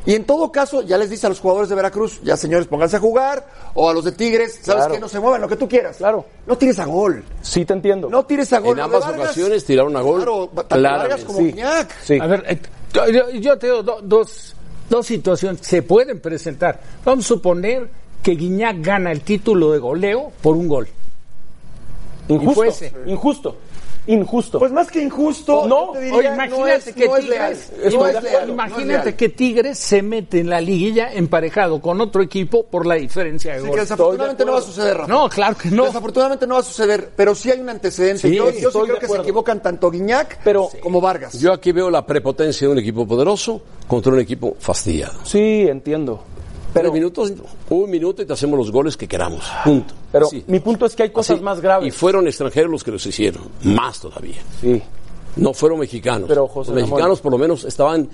[0.06, 2.96] Y en todo caso, ya les dice a los jugadores de Veracruz, ya señores, pónganse
[2.96, 4.94] a jugar, o a los de Tigres, ¿sabes Claro.
[4.94, 5.96] que No se muevan, lo que tú quieras.
[5.96, 6.26] Claro.
[6.46, 7.24] No tires a gol.
[7.40, 8.10] Sí te entiendo.
[8.10, 8.76] No tires a gol.
[8.78, 10.16] En ambas Vargas, ocasiones tiraron a gol.
[10.16, 11.08] Claro, tanto claramente.
[11.08, 11.44] Vargas como Sí.
[11.46, 11.90] Guiñac.
[12.02, 12.18] Sí.
[12.20, 12.58] A ver, eh,
[13.12, 14.54] yo, yo te digo do- dos,
[14.90, 16.80] dos situaciones que se pueden presentar.
[17.04, 17.88] Vamos a suponer
[18.22, 20.86] que Guiñac gana el título de goleo por un gol.
[22.28, 22.54] Injusto.
[22.54, 22.92] fuese.
[23.06, 23.56] Injusto.
[24.06, 24.58] Injusto.
[24.58, 27.52] Pues más que injusto, No, te diría, no imagínate es- que no es Tigres, leal.
[27.52, 28.34] Estoy No de es leal, acuerdo.
[28.34, 32.84] no es imagínate que Tigres se mete en la liguilla emparejado con otro equipo por
[32.86, 33.84] la diferencia de Sí, que goles.
[33.84, 35.08] desafortunadamente no va a suceder, Rafa.
[35.10, 35.84] No, claro que no.
[35.86, 38.28] Desafortunadamente no va a suceder, pero sí hay un antecedente.
[38.28, 41.38] Sí, yo yo sí creo que se equivocan tanto Guiñac Pero- como Vargas.
[41.40, 45.14] Yo aquí veo la prepotencia de un equipo poderoso contra un equipo fastidiado.
[45.24, 46.22] Sí, entiendo.
[46.74, 47.32] Tres minutos,
[47.70, 49.44] un minuto y te hacemos los goles que queramos.
[49.64, 49.94] Punto.
[50.12, 50.44] Pero Sí.
[50.48, 51.44] mi punto es que hay cosas Así.
[51.44, 51.88] más graves.
[51.88, 53.44] Y fueron extranjeros los que los hicieron.
[53.62, 54.42] Más todavía.
[54.60, 54.82] Sí.
[55.36, 56.28] No fueron mexicanos.
[56.28, 58.08] Pero, José los mexicanos por lo menos estaban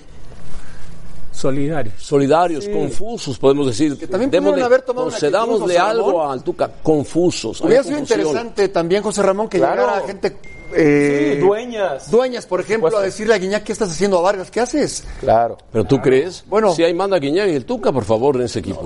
[1.33, 1.95] solidarios.
[1.99, 3.99] Solidarios, confusos, podemos decir.
[4.09, 5.71] también Démosle- haber tomado una actitud, Ramón.
[5.79, 6.71] algo al Tuca.
[6.83, 7.61] Confusos.
[7.63, 9.83] Hubiera sido interesante también, José Ramón, que Claro.
[9.83, 10.37] llegara gente.
[10.75, 12.11] Eh, Sí, dueñas.
[12.11, 14.51] Dueñas, por ejemplo, a decirle a Guiñac, ¿qué estás haciendo a Vargas?
[14.51, 15.05] ¿Qué haces?
[15.21, 15.59] Claro.
[15.73, 16.45] ¿Pero tú crees?
[16.47, 16.73] Bueno.
[16.75, 18.85] Si ahí manda Guiñac y el Tuca, por favor, en ese equipo.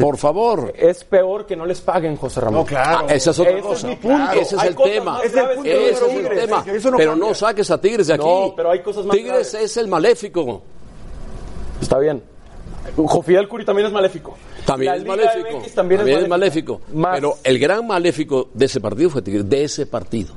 [0.00, 0.72] Por favor.
[0.76, 2.60] Es peor que no les paguen, José Ramón.
[2.60, 3.06] No, claro.
[3.08, 3.78] Ah, esa es otra Ese cosa.
[3.78, 4.32] es mi punto.
[4.32, 5.20] Ese es Hay el tema.
[5.32, 6.64] graves que Ese es el tema.
[6.72, 7.28] Eso no pero cambia.
[7.28, 8.24] no saques a Tigres de aquí.
[8.24, 9.70] No, pero hay cosas más Tigres graves.
[9.70, 10.62] es el maléfico.
[11.80, 12.22] Está bien.
[12.96, 14.36] Jofidel Curi también es maléfico.
[14.66, 15.58] También La es Liga maléfico.
[15.60, 16.80] MX también, es maléfico.
[17.12, 19.48] Pero el gran maléfico de ese partido fue Tigres.
[19.48, 20.34] De ese partido.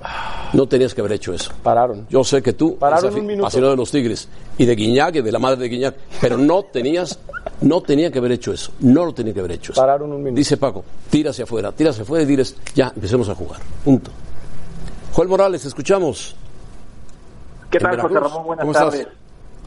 [0.54, 1.52] No tenías que haber hecho eso.
[1.64, 2.06] Pararon.
[2.10, 3.48] Yo sé que tú Pararon un minuto.
[3.48, 6.64] aficionado de los Tigres y de Guiñac y de la madre de Guiñac, pero no
[6.64, 7.20] tenías,
[7.62, 8.72] no tenía que haber hecho eso.
[8.82, 9.82] No lo tenía que haber hecho eso.
[9.82, 10.38] Pararon un minuto.
[10.38, 13.60] Dice Paco, tira hacia afuera, tira hacia afuera y diles, ya, empecemos a jugar.
[13.84, 14.12] Punto.
[15.14, 16.36] Joel Morales, escuchamos.
[17.72, 18.20] ¿Qué tal, José.
[18.20, 18.46] Ramón?
[18.46, 19.00] Buenas ¿Cómo tardes.
[19.02, 19.14] estás?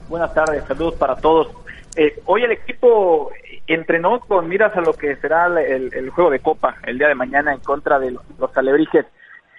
[0.08, 1.48] Buenas tardes, saludos para todos.
[1.96, 3.30] Eh, hoy el equipo
[3.66, 7.52] entrenó con miras a lo que será el, juego de Copa el día de mañana
[7.52, 9.06] en contra de los, los alebrijes.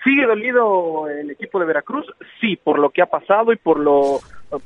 [0.03, 2.05] ¿Sigue dolido el equipo de Veracruz?
[2.39, 4.19] Sí, por lo que ha pasado y por lo,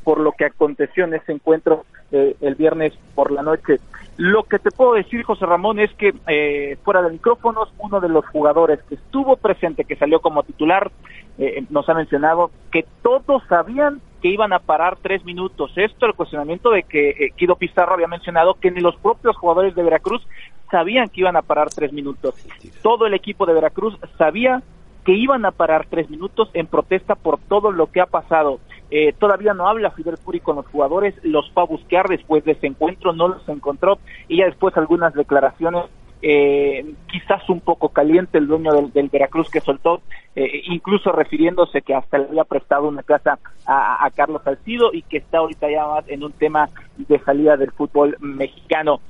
[0.04, 3.80] por lo que aconteció en ese encuentro eh, el viernes por la noche.
[4.16, 8.08] Lo que te puedo decir, José Ramón, es que eh, fuera de micrófonos, uno de
[8.08, 10.90] los jugadores que estuvo presente, que salió como titular,
[11.38, 15.72] eh, nos ha mencionado que todos sabían que iban a parar tres minutos.
[15.76, 19.76] Esto, el cuestionamiento de que eh, Guido Pizarro había mencionado que ni los propios jugadores
[19.76, 20.26] de Veracruz
[20.72, 22.36] sabían que iban a parar tres minutos.
[22.82, 24.64] Todo el equipo de Veracruz sabía
[25.06, 28.60] que iban a parar tres minutos en protesta por todo lo que ha pasado.
[28.90, 32.54] Eh, todavía no habla Fidel Puri con los jugadores, los fue a buscar después de
[32.54, 35.86] ese encuentro, no los encontró y ya después algunas declaraciones
[36.28, 40.02] eh, quizás un poco caliente el dueño del, Veracruz que soltó,
[40.36, 45.04] eh, incluso refiriéndose que hasta le había prestado una casa a, a Carlos Salcido y
[45.04, 49.02] que está ahorita ya más en un tema de salida del fútbol mexicano.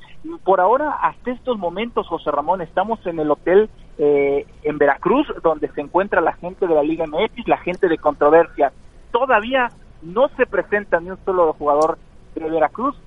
[0.43, 5.69] Por ahora, hasta estos momentos, José Ramón, estamos en el hotel eh, en Veracruz, donde
[5.69, 8.73] se encuentra la gente de la Liga MX, la gente de controversia.
[9.12, 9.69] Todavía
[10.01, 11.97] no se presenta ni un solo jugador
[12.36, 12.97] de Veracruz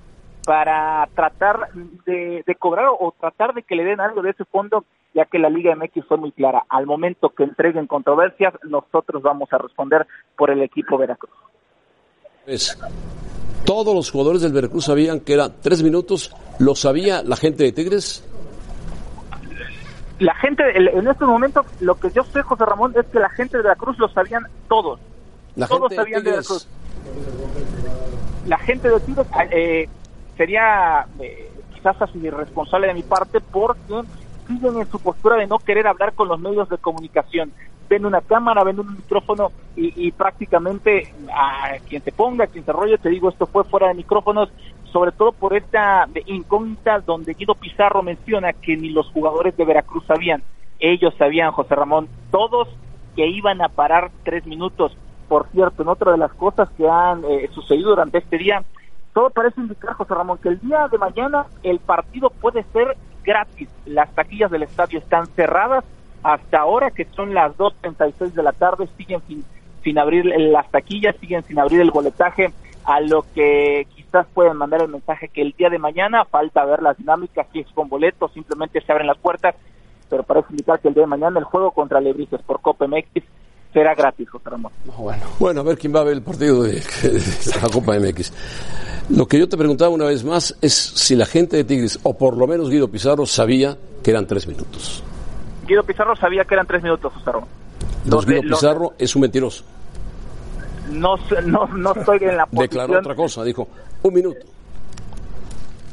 [0.49, 1.69] para tratar
[2.07, 4.83] de, de cobrar o tratar de que le den algo de ese fondo,
[5.13, 6.63] ya que la Liga MX fue muy clara.
[6.69, 11.35] Al momento que entreguen controversias, nosotros vamos a responder por el equipo Veracruz.
[12.47, 12.75] Es,
[13.63, 16.35] todos los jugadores del Veracruz sabían que eran tres minutos.
[16.57, 18.27] ¿Lo sabía la gente de Tigres?
[20.17, 23.57] La gente, en este momento, lo que yo sé, José Ramón, es que la gente
[23.57, 24.99] de Veracruz lo sabían todos.
[25.55, 26.31] La todos gente sabían de.
[26.31, 26.67] Veracruz.
[28.47, 29.87] La gente de Tigres eh,
[30.39, 34.03] sería eh, quizás así irresponsable de mi parte porque
[34.47, 37.51] siguen en su postura de no querer hablar con los medios de comunicación.
[37.89, 42.63] Ven una cámara, ven un micrófono y, y prácticamente a quien se ponga, a quien
[42.63, 44.49] se rolle, te digo, esto fue fuera de micrófonos,
[44.93, 50.05] sobre todo por esta incógnita donde Guido Pizarro menciona que ni los jugadores de Veracruz
[50.05, 50.41] sabían.
[50.79, 52.69] Ellos sabían, José Ramón, todos
[53.13, 54.95] que iban a parar tres minutos.
[55.27, 58.63] Por cierto, en otra de las cosas que han eh, sucedido durante este día,
[59.19, 63.67] todo parece indicar, José Ramón, que el día de mañana el partido puede ser gratis.
[63.85, 65.83] Las taquillas del estadio están cerradas
[66.23, 69.43] hasta ahora, que son las 2.36 de la tarde, siguen sin,
[69.83, 72.53] sin abrir las taquillas, siguen sin abrir el boletaje,
[72.85, 76.81] a lo que quizás pueden mandar el mensaje que el día de mañana falta ver
[76.81, 79.53] las dinámicas, si es con boletos, simplemente se abren las puertas,
[80.09, 83.21] pero parece indicar que el día de mañana el juego contra Lebrijes por Copa MX
[83.73, 84.71] será gratis, José Ramón.
[85.39, 87.21] Bueno, a ver quién va a ver el partido de, de
[87.61, 88.31] la Copa MX.
[89.09, 92.17] Lo que yo te preguntaba una vez más es si la gente de Tigres, o
[92.17, 95.03] por lo menos Guido Pizarro, sabía que eran tres minutos.
[95.67, 97.49] Guido Pizarro sabía que eran tres minutos, José Ramón.
[98.05, 99.63] Guido los- Pizarro es un mentiroso.
[100.91, 102.61] No, no, no estoy en la posición...
[102.69, 103.67] Declaró otra cosa, dijo
[104.03, 104.39] un minuto.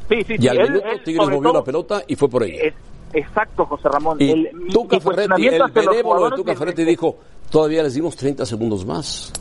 [0.09, 2.29] Sí, sí, Y sí, al él- minuto él, Tigres movió todo, la pelota y fue
[2.29, 2.63] por ella.
[2.63, 2.73] es-
[3.13, 4.17] exacto, José Ramón.
[4.21, 7.17] Y El- Tuca Ferretti, el benévolo de Tuca Ferretti dijo,
[7.49, 9.31] todavía les dimos 30 segundos más.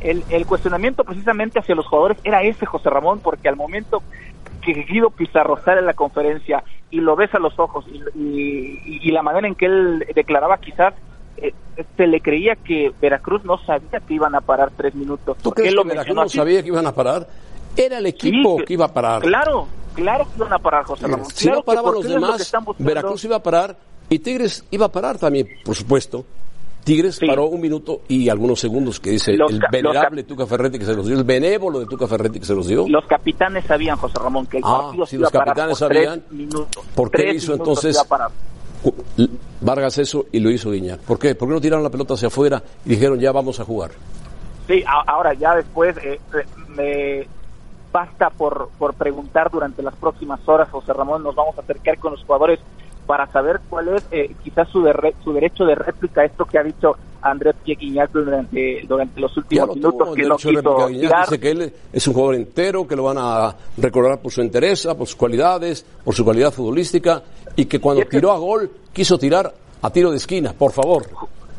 [0.00, 4.02] el, el cuestionamiento precisamente hacia los jugadores era ese, José Ramón, porque al momento
[4.62, 9.00] que Guido Pizarro sale a la conferencia y lo ves a los ojos y, y-
[9.02, 10.94] y la manera en que él declaraba quizás
[11.36, 11.52] eh,
[11.96, 15.36] se le creía que Veracruz no sabía que iban a parar tres minutos.
[15.42, 17.26] ¿Tú crees él que Veracruz no sabía que iban a parar?
[17.76, 19.20] Era el equipo Sí, que iba a parar.
[19.20, 21.26] Claro, claro que iban a parar, José Ramón.
[21.26, 23.76] Si Claro no paraban los lo demás, Veracruz iba a parar
[24.08, 26.24] y Tigres iba a parar también, por supuesto.
[26.84, 30.78] Tigres paró un minuto y algunos segundos que dice Los el los venerable Tuca Ferretti
[30.78, 32.86] que se los dio, el benévolo de Tuca Ferretti que se los dio.
[32.88, 35.88] Los capitanes sabían, José Ramón, que el Ah, partido si los iba parar capitanes por
[35.88, 36.84] tres sabían, minutos.
[36.94, 37.98] ¿por qué Tres hizo entonces
[39.60, 41.00] Vargas eso y lo hizo Guiñac?
[41.00, 41.34] ¿Por qué?
[41.34, 43.90] ¿Por qué no tiraron la pelota hacia afuera y dijeron ya vamos a jugar?
[44.66, 46.20] Sí, a- ahora ya después eh,
[46.68, 47.26] me
[47.92, 52.12] basta por, por preguntar durante las próximas horas, José Ramón, nos vamos a acercar con
[52.12, 52.60] los jugadores
[53.06, 56.58] para saber cuál es eh, quizás su, derre- su derecho de réplica a esto que
[56.58, 60.52] ha dicho Andrés Pieguiñac durante, durante los últimos lo minutos, tuvo, que no de quiso
[61.20, 64.94] dice que él es un jugador entero, que lo van a recordar por su entereza,
[64.94, 67.22] por sus cualidades, por su calidad futbolística
[67.56, 69.52] y que cuando tiró a gol quiso tirar
[69.82, 71.06] a tiro de esquina, por favor.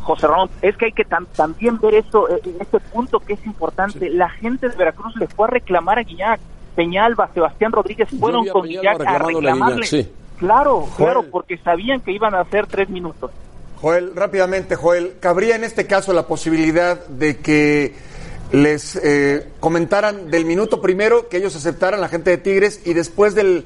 [0.02, 3.46] José Ramón, es que hay que tam- también ver eso, eh, este punto que es
[3.48, 4.10] importante.
[4.12, 6.40] La gente de Veracruz le fue a reclamar a Guiñac,
[6.76, 9.86] Peñalba, Sebastián Rodríguez fueron con Guiñac a reclamándole a Guiñac, reclamarle.
[9.88, 10.08] sí.
[10.38, 13.32] Claro, claro, porque sabían que iban a hacer tres minutos.
[13.82, 17.94] Joel, rápidamente, Joel, ¿cabría en este caso la posibilidad de que
[18.52, 23.36] les eh, comentaran del minuto primero que ellos aceptaran la gente de Tigres y después
[23.36, 23.64] de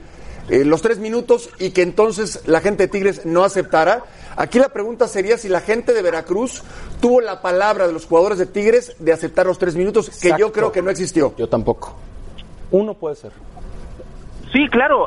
[0.49, 4.03] los tres minutos y que entonces la gente de Tigres no aceptara?
[4.36, 6.63] Aquí la pregunta sería si la gente de Veracruz
[7.01, 10.51] tuvo la palabra de los jugadores de Tigres de aceptar los tres minutos, que yo
[10.51, 11.34] creo que no existió.
[11.38, 11.95] Yo tampoco.
[12.72, 13.32] Uno puede ser.
[14.51, 15.05] Sí, claro,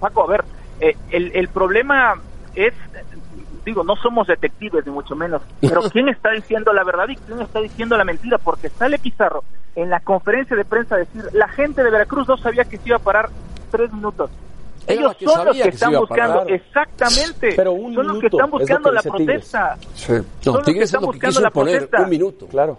[0.00, 0.44] Paco, a ver,
[0.82, 2.14] eh, el, el problema
[2.54, 2.74] es,
[3.64, 7.40] digo, no somos detectives ni mucho menos, pero ¿quién está diciendo la verdad y quién
[7.40, 8.38] está diciendo la mentira?
[8.38, 12.36] Porque sale Pizarro en la conferencia de prensa a decir, la gente de Veracruz no
[12.36, 13.30] sabía que se iba a parar
[13.70, 14.30] tres minutos.
[14.86, 18.52] Era Ellos son los que están buscando, exactamente, Pero un son los que están es
[18.52, 19.76] lo buscando que la protesta.
[19.94, 20.12] Sí.
[20.40, 22.02] Son No, los que están lo buscando la protesta.
[22.02, 22.46] un minuto.
[22.48, 22.78] Claro.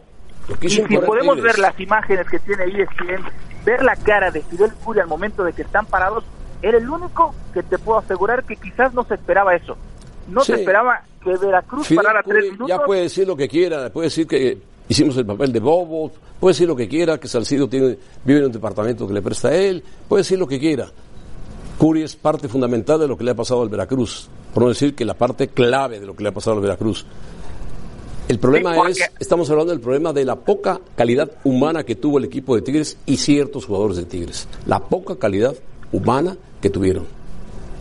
[0.62, 1.44] Y si podemos Tigres.
[1.44, 3.24] ver las imágenes que tiene ESPN,
[3.64, 6.26] ver la cara de Fidel Curi al momento de que están parados,
[6.64, 9.78] era el único que te puedo asegurar que quizás no se esperaba eso.
[10.30, 10.54] No Sí.
[10.54, 12.68] se esperaba que Veracruz Fidel parara tres minutos.
[12.70, 14.58] ya puede decir lo que quiera, puede decir que
[14.90, 18.46] hicimos el papel de bobo, puede decir lo que quiera, que Salcido tiene, vive en
[18.46, 20.88] un departamento que le presta a él, puede decir lo que quiera.
[21.78, 24.96] Curi es parte fundamental de lo que le ha pasado al Veracruz, por no decir
[24.96, 27.06] que la parte clave de lo que le ha pasado al Veracruz.
[28.30, 31.96] El problema Sí, porque- es, estamos hablando del problema de la poca calidad humana que
[31.96, 34.48] tuvo el equipo de Tigres y ciertos jugadores de Tigres.
[34.66, 35.54] La poca calidad
[35.92, 37.06] humana que tuvieron.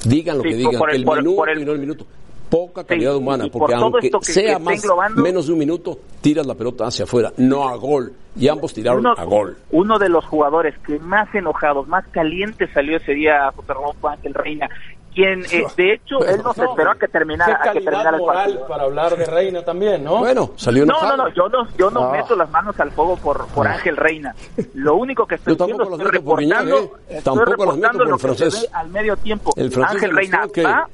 [0.05, 1.79] Digan lo Sí, que por- digan, por el- por minuto por el- y no el
[1.79, 2.05] minuto.
[2.51, 5.99] Poca calidad humana, por porque todo aunque que- sea más englobando- menos de un minuto,
[6.21, 8.13] tiras la pelota hacia afuera, no a gol.
[8.37, 9.57] Y ambos tiraron uno, a gol.
[9.71, 14.35] uno de los jugadores que más enojados, más caliente salió ese día José Ramón Ángel
[14.35, 14.69] Reina,
[15.15, 17.91] quien eh, de hecho él no se esperó a que terminara, Qué a que calidad
[18.05, 18.67] terminara el partido.
[18.67, 20.19] para hablar de Reina también, ¿no?
[20.19, 22.13] Bueno, salió No, no, no, yo no, yo no Ah.
[22.13, 23.73] meto las manos al fuego por, por Ah.
[23.75, 24.35] Ángel Reina.
[24.75, 27.03] Lo único que estoy Yo tampoco haciendo las estoy meto por Guiñac, reportando, ¿eh?
[27.17, 28.63] estoy Tampoco las meto reportando por lo el que se francés.
[28.63, 29.53] ve al medio tiempo.
[29.57, 30.89] El francés Ángel Reina que va, va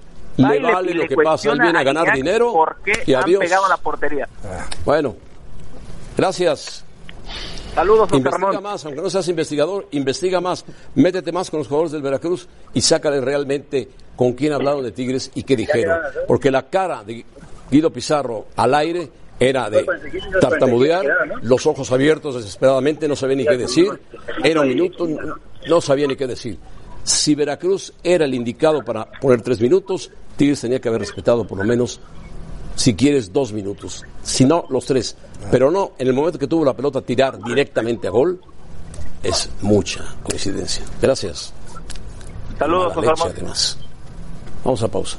[0.50, 3.22] le y vale lo que pasa, él viene a ganar dinero ¿Por qué y han
[3.24, 3.40] adiós.
[3.40, 4.28] pegado a la portería?
[4.84, 5.14] Bueno,
[6.16, 6.84] gracias.
[7.78, 8.62] Saludos, José Investiga Ramón.
[8.64, 10.64] más, aunque no seas investigador, investiga más,
[10.96, 15.30] métete más con los jugadores del Veracruz y sácale realmente con quién hablaron de Tigres
[15.36, 15.96] y qué dijeron.
[16.26, 17.24] Porque la cara de
[17.70, 19.08] Guido Pizarro al aire
[19.38, 19.86] era de
[20.40, 21.06] tartamudear,
[21.42, 23.86] los ojos abiertos desesperadamente, no sabía ni qué decir,
[24.42, 25.06] era un minuto,
[25.68, 26.58] no sabía ni qué decir.
[27.04, 31.58] Si Veracruz era el indicado para poner tres minutos, Tigres tenía que haber respetado por
[31.58, 32.00] lo menos
[32.78, 35.16] si quieres dos minutos, si no los tres,
[35.50, 38.40] pero no en el momento que tuvo la pelota tirar directamente a gol
[39.20, 40.84] es mucha coincidencia.
[41.02, 41.52] Gracias.
[42.56, 43.08] Saludos, José.
[44.64, 45.18] Vamos a pausa.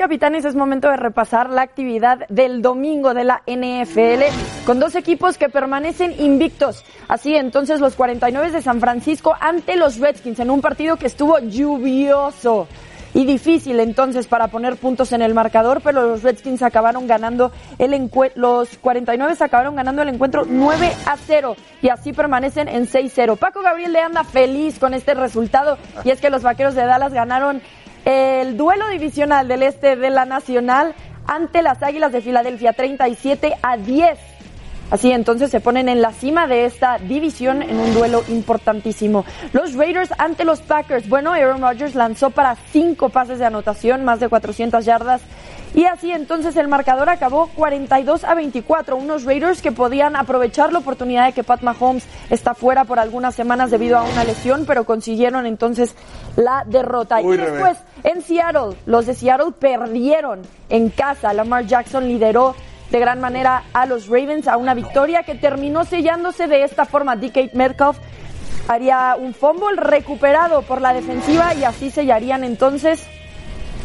[0.00, 5.36] Capitanes es momento de repasar la actividad del domingo de la NFL con dos equipos
[5.36, 6.86] que permanecen invictos.
[7.06, 11.38] Así entonces los 49 de San Francisco ante los Redskins en un partido que estuvo
[11.38, 12.66] lluvioso
[13.12, 17.92] y difícil entonces para poner puntos en el marcador, pero los Redskins acabaron ganando el
[17.92, 23.36] encuentro, los 49 acabaron ganando el encuentro 9 a 0 y así permanecen en 6-0.
[23.36, 27.12] Paco Gabriel le anda feliz con este resultado y es que los Vaqueros de Dallas
[27.12, 27.60] ganaron
[28.04, 30.94] el duelo divisional del este de la Nacional
[31.26, 34.18] ante las Águilas de Filadelfia 37 a 10.
[34.90, 39.24] Así entonces se ponen en la cima de esta división en un duelo importantísimo.
[39.52, 41.08] Los Raiders ante los Packers.
[41.08, 45.22] Bueno, Aaron Rodgers lanzó para cinco pases de anotación, más de 400 yardas.
[45.74, 48.96] Y así entonces el marcador acabó 42 a 24.
[48.96, 53.34] Unos Raiders que podían aprovechar la oportunidad de que Pat Mahomes está fuera por algunas
[53.34, 55.94] semanas debido a una lesión, pero consiguieron entonces
[56.36, 57.22] la derrota.
[57.22, 61.32] Y después en Seattle, los de Seattle perdieron en casa.
[61.32, 62.56] Lamar Jackson lideró
[62.90, 67.14] de gran manera a los Ravens a una victoria que terminó sellándose de esta forma.
[67.14, 67.98] DK Metcalf
[68.66, 73.06] haría un fumble recuperado por la defensiva y así sellarían entonces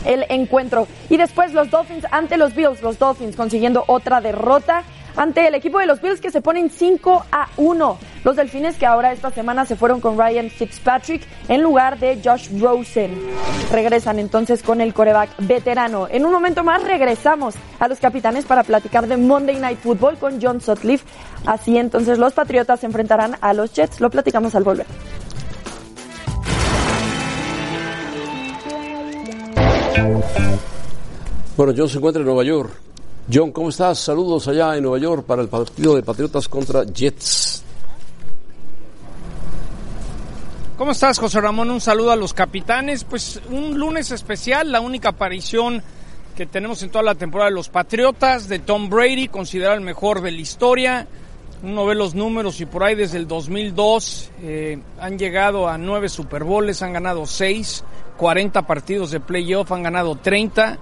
[0.05, 0.87] el encuentro.
[1.09, 4.83] Y después los Dolphins ante los Bills, los Dolphins consiguiendo otra derrota
[5.17, 7.97] ante el equipo de los Bills que se ponen 5 a 1.
[8.23, 12.49] Los Delfines que ahora esta semana se fueron con Ryan Fitzpatrick en lugar de Josh
[12.59, 13.15] Rosen.
[13.71, 16.07] Regresan entonces con el coreback veterano.
[16.09, 20.41] En un momento más regresamos a los capitanes para platicar de Monday Night Football con
[20.41, 21.05] John Sutcliffe.
[21.45, 24.01] Así entonces los Patriotas se enfrentarán a los Jets.
[24.01, 24.87] Lo platicamos al volver.
[31.57, 32.71] Bueno, John se encuentra en Nueva York.
[33.33, 33.97] John, ¿cómo estás?
[33.97, 37.63] Saludos allá en Nueva York para el partido de Patriotas contra Jets.
[40.77, 41.71] ¿Cómo estás, José Ramón?
[41.71, 43.05] Un saludo a los capitanes.
[43.05, 45.81] Pues un lunes especial, la única aparición
[46.35, 50.21] que tenemos en toda la temporada de los Patriotas, de Tom Brady, considerado el mejor
[50.21, 51.07] de la historia.
[51.65, 56.09] Uno ve los números y por ahí desde el 2002 eh, han llegado a nueve
[56.09, 57.83] Super Bowls, han ganado seis,
[58.17, 60.77] 40 partidos de playoff, han ganado 30.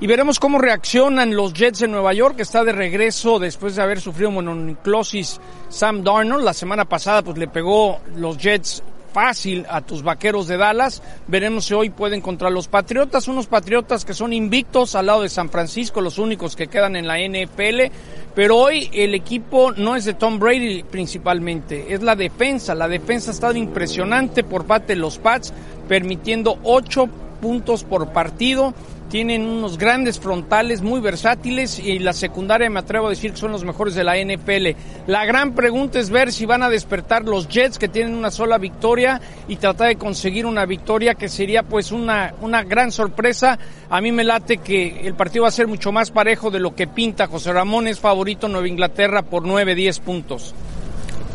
[0.00, 3.80] Y veremos cómo reaccionan los Jets de Nueva York, que está de regreso después de
[3.80, 6.44] haber sufrido mononucleosis Sam Darnold.
[6.44, 11.02] La semana pasada pues le pegó los Jets fácil a tus vaqueros de Dallas.
[11.26, 15.28] Veremos si hoy pueden contra los Patriotas, unos Patriotas que son invictos al lado de
[15.28, 17.92] San Francisco, los únicos que quedan en la NFL.
[18.34, 22.74] Pero hoy el equipo no es de Tom Brady principalmente, es la defensa.
[22.74, 25.52] La defensa ha estado impresionante por parte de los Pats,
[25.88, 27.08] permitiendo ocho
[27.40, 28.74] puntos por partido
[29.08, 33.52] tienen unos grandes frontales muy versátiles y la secundaria me atrevo a decir que son
[33.52, 34.78] los mejores de la NFL.
[35.06, 38.58] La gran pregunta es ver si van a despertar los Jets que tienen una sola
[38.58, 43.58] victoria y tratar de conseguir una victoria que sería pues una, una gran sorpresa.
[43.88, 46.74] A mí me late que el partido va a ser mucho más parejo de lo
[46.74, 47.26] que pinta.
[47.26, 50.54] José Ramón es favorito Nueva Inglaterra por 9, 10 puntos.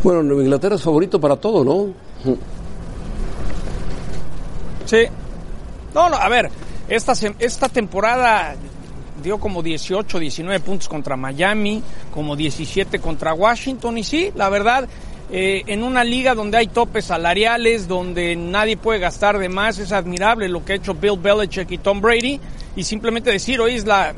[0.03, 1.93] Bueno, Nueva Inglaterra es favorito para todo, ¿no?
[4.85, 5.05] Sí.
[5.93, 6.49] No, no, a ver,
[6.95, 8.55] esta, esta temporada
[9.21, 11.81] dio como 18, 19 puntos contra Miami,
[12.13, 14.87] como 17 contra Washington y sí, la verdad,
[15.31, 19.91] eh, en una liga donde hay topes salariales, donde nadie puede gastar de más, es
[19.91, 22.39] admirable lo que ha hecho Bill Belichick y Tom Brady
[22.75, 24.13] y simplemente decir, hoy es la...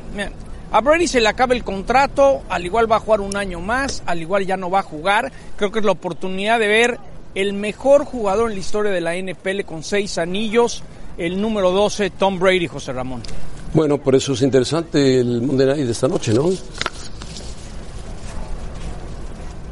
[0.72, 4.04] A Brady se le acaba el contrato, al igual va a jugar un año más,
[4.06, 5.32] al igual ya no va a jugar.
[5.56, 7.00] Creo que es la oportunidad de ver
[7.34, 10.84] el mejor jugador en la historia de la NFL con seis anillos,
[11.18, 13.22] el número 12, Tom Brady, José Ramón.
[13.74, 16.50] Bueno, por eso es interesante el Monday Night de esta noche, ¿no?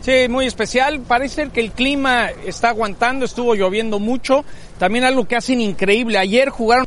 [0.02, 1.00] Sí, muy especial.
[1.00, 4.44] Parece que el clima está aguantando, estuvo lloviendo mucho.
[4.78, 6.18] También algo que hacen increíble.
[6.18, 6.86] Ayer jugaron.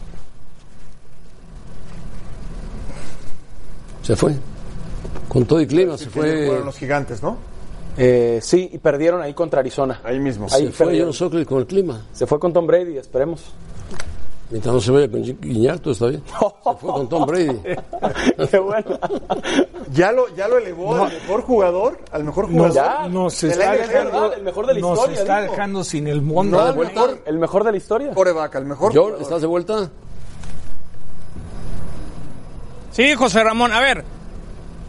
[4.02, 4.34] Se fue.
[5.28, 6.46] Con todo el clima, se fue.
[6.46, 7.38] Fueron los gigantes, ¿no?
[7.96, 10.02] Eh, sí, y perdieron ahí contra Arizona.
[10.04, 10.46] Ahí mismo.
[10.52, 12.06] Ahí se fue John Sockley con el clima.
[12.12, 13.44] Se fue con Tom Brady, esperemos.
[14.48, 16.22] Mientras no se vaya con Guiñarto, está bien.
[16.26, 17.60] Se fue con Tom Brady.
[18.50, 18.98] Qué bueno.
[19.92, 21.98] ¿Ya lo, ya lo elevó al mejor jugador?
[22.12, 23.10] ¿Al mejor jugador?
[23.10, 25.52] no se está dejando, el mejor de la nos historia, está dijo.
[25.52, 26.58] dejando sin el mundo.
[26.58, 27.00] No, el vuelta.
[27.00, 28.14] mejor El mejor de la historia.
[28.14, 29.22] coreback, al mejor John, jugador.
[29.22, 29.90] ¿estás de vuelta?
[32.92, 34.04] Sí, José Ramón, a ver,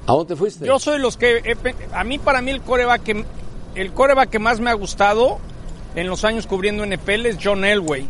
[0.05, 0.65] ¿A dónde fuiste?
[0.65, 1.37] yo soy los que...
[1.43, 1.57] he
[1.93, 3.25] a mí, para mí, el coreback que,
[3.75, 5.39] el coreback que más me ha gustado
[5.95, 8.07] en los años cubriendo NFL es John Elway.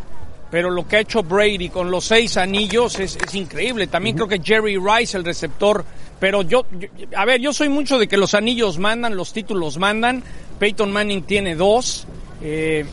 [0.49, 3.87] Pero lo que ha hecho Brady con los seis anillos es, es increíble.
[3.87, 5.83] También creo que Jerry Rice, el receptor.
[6.19, 9.77] Pero yo, yo- a ver, yo soy mucho de que los anillos mandan, los títulos
[9.77, 10.23] mandan.
[10.57, 12.07] Peyton Manning tiene dos.
[12.41, 12.85] Eh,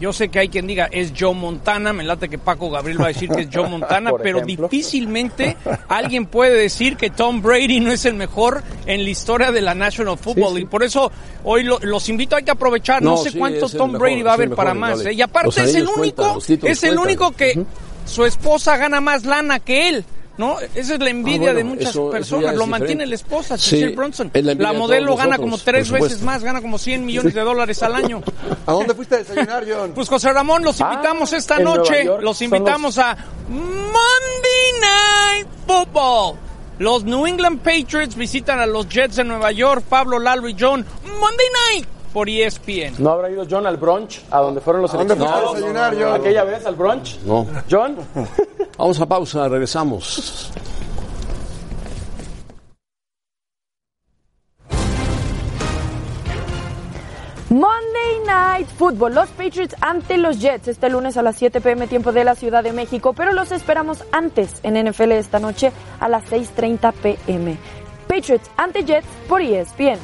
[0.00, 3.04] yo sé que hay quien diga es Joe Montana, me late que Paco Gabriel va
[3.06, 4.68] a decir que es Joe Montana, pero ejemplo.
[4.68, 5.56] difícilmente
[5.88, 9.74] alguien puede decir que Tom Brady no es el mejor en la historia de la
[9.74, 10.58] National Football.
[10.58, 11.10] Y por eso
[11.44, 13.02] hoy lo- los invito, hay que aprovechar.
[13.02, 15.06] No, No, sé sí, cuánto Tom mejor, Brady va a haber para mejor, más.
[15.06, 15.12] ¿eh?
[15.12, 16.98] Y aparte es el único, cuentan, es el cuentan.
[16.98, 17.64] único que
[18.04, 20.04] su esposa gana más lana que él.
[20.38, 20.58] ¿No?
[20.74, 22.54] Esa es la envidia Ah, bueno, de muchas eso- personas.
[22.56, 23.06] Lo mantiene diferente.
[23.06, 24.30] la esposa, Sí, Cecil Bronson.
[24.32, 27.82] es la modelo gana nosotros, como tres veces más, gana como 100 millones de dólares
[27.82, 28.22] al año.
[28.66, 29.92] ¿A dónde fuiste a desayunar, John?
[29.94, 33.16] Pues José Ramón, los Ah, invitamos esta noche, los invitamos a
[33.48, 36.36] Monday Night Football.
[36.78, 40.84] Los New England Patriots visitan a los Jets de Nueva York, Pablo, Lalo y John.
[41.20, 42.94] Monday Night por ESPN.
[42.98, 44.20] ¿No habrá ido John al brunch?
[44.30, 45.76] ¿A donde fueron los ¿A dónde fuiste a seleccionados?
[45.76, 46.20] desayunar, John?
[46.20, 47.18] ¿Aquella vez al brunch?
[47.24, 47.46] No.
[47.70, 47.96] ¿John?
[48.78, 50.52] Vamos a pausa, regresamos.
[57.50, 62.10] Monday Night Football, los Patriots ante los Jets este lunes a las 7 pm tiempo
[62.10, 65.70] de la Ciudad de México, pero los esperamos antes en NFL esta noche
[66.00, 67.58] a las 6.30 pm.
[68.08, 69.98] Patriots ante Jets por ESPN.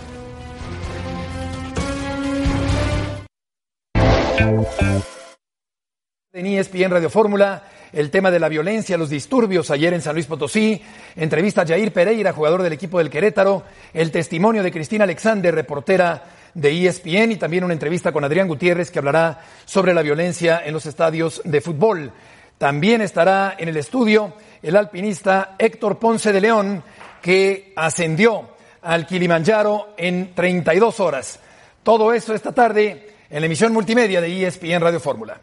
[6.35, 7.63] En ESPN Radio Fórmula,
[7.93, 10.81] el tema de la violencia, los disturbios ayer en San Luis Potosí,
[11.17, 16.25] entrevista a Jair Pereira, jugador del equipo del Querétaro, el testimonio de Cristina Alexander, reportera
[16.55, 20.75] de ESPN, y también una entrevista con Adrián Gutiérrez que hablará sobre la violencia en
[20.75, 22.13] los estadios de fútbol.
[22.59, 26.83] También estará en el estudio el alpinista Héctor Ponce de León,
[27.23, 31.41] que ascendió al Kilimanjaro en 32 horas.
[31.83, 35.41] Todo eso esta tarde en la emisión multimedia de ESPN Radio Fórmula.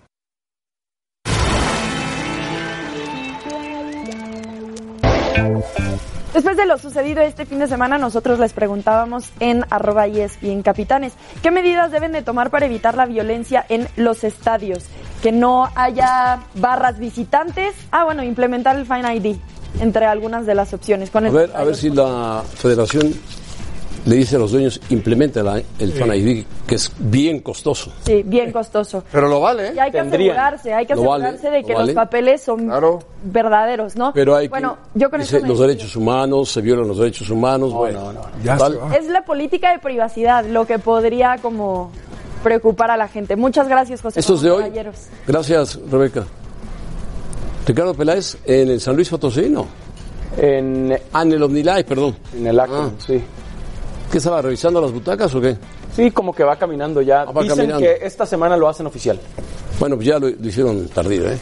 [6.34, 11.14] Después de lo sucedido este fin de semana, nosotros les preguntábamos en arroba ESPN Capitanes,
[11.42, 14.84] ¿qué medidas deben de tomar para evitar la violencia en los estadios?
[15.24, 17.74] Que no haya barras visitantes.
[17.92, 19.38] Ah, bueno, implementar el Fine ID,
[19.80, 21.10] entre algunas de las opciones.
[21.10, 23.14] Con A ver, a ver si la federación
[24.06, 27.92] le dice a los dueños, implementa la- el Fan ID, que es bien costoso.
[28.06, 29.04] Sí, bien costoso.
[29.12, 29.74] Pero lo vale, ¿eh?
[29.76, 30.32] Y hay que Tendrían.
[30.38, 31.86] asegurarse, hay que Lo vale, asegurarse de lo que vale.
[31.88, 32.72] los papeles son
[33.24, 34.14] verdaderos, ¿no?
[34.14, 36.98] Pero hay bueno, que, yo con dice, eso me los derechos humanos, se violan los
[37.00, 38.14] derechos humanos, bueno,
[38.46, 38.80] tal.
[38.98, 41.92] Es la política de privacidad lo que podría como
[42.44, 43.36] preocupar a la gente.
[43.36, 44.20] Muchas gracias, José.
[44.20, 44.70] Estos de Ramón hoy.
[44.70, 44.96] Caballeros.
[45.26, 46.26] Gracias, Rebeca.
[47.66, 49.66] Ricardo Peláez, en el San Luis Potosí, ¿no?
[50.38, 52.16] En, ah, en el OmniLife, perdón.
[52.38, 53.20] En el acto, sí.
[54.12, 55.58] ¿Qué estaba revisando las butacas o qué?
[55.96, 57.22] Sí, como que va caminando ya.
[57.22, 57.86] Ah, va Dicen caminando.
[57.86, 59.20] que esta semana lo hacen oficial.
[59.80, 61.38] Bueno, pues ya lo, lo hicieron tardío, ¿eh?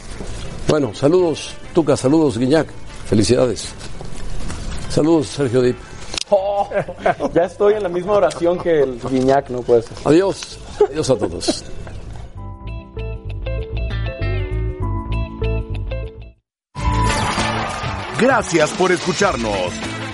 [0.68, 2.66] Bueno, saludos, Tuca, saludos, Guiñac.
[3.06, 3.68] Felicidades.
[4.88, 5.76] Saludos, Sergio Dip.
[6.30, 6.68] Oh,
[7.34, 9.92] ya estoy en la misma oración que el Guiñac, no puede ser.
[10.04, 10.58] Adiós.
[10.90, 11.64] Adiós a todos.
[18.18, 19.93] Gracias por escucharnos.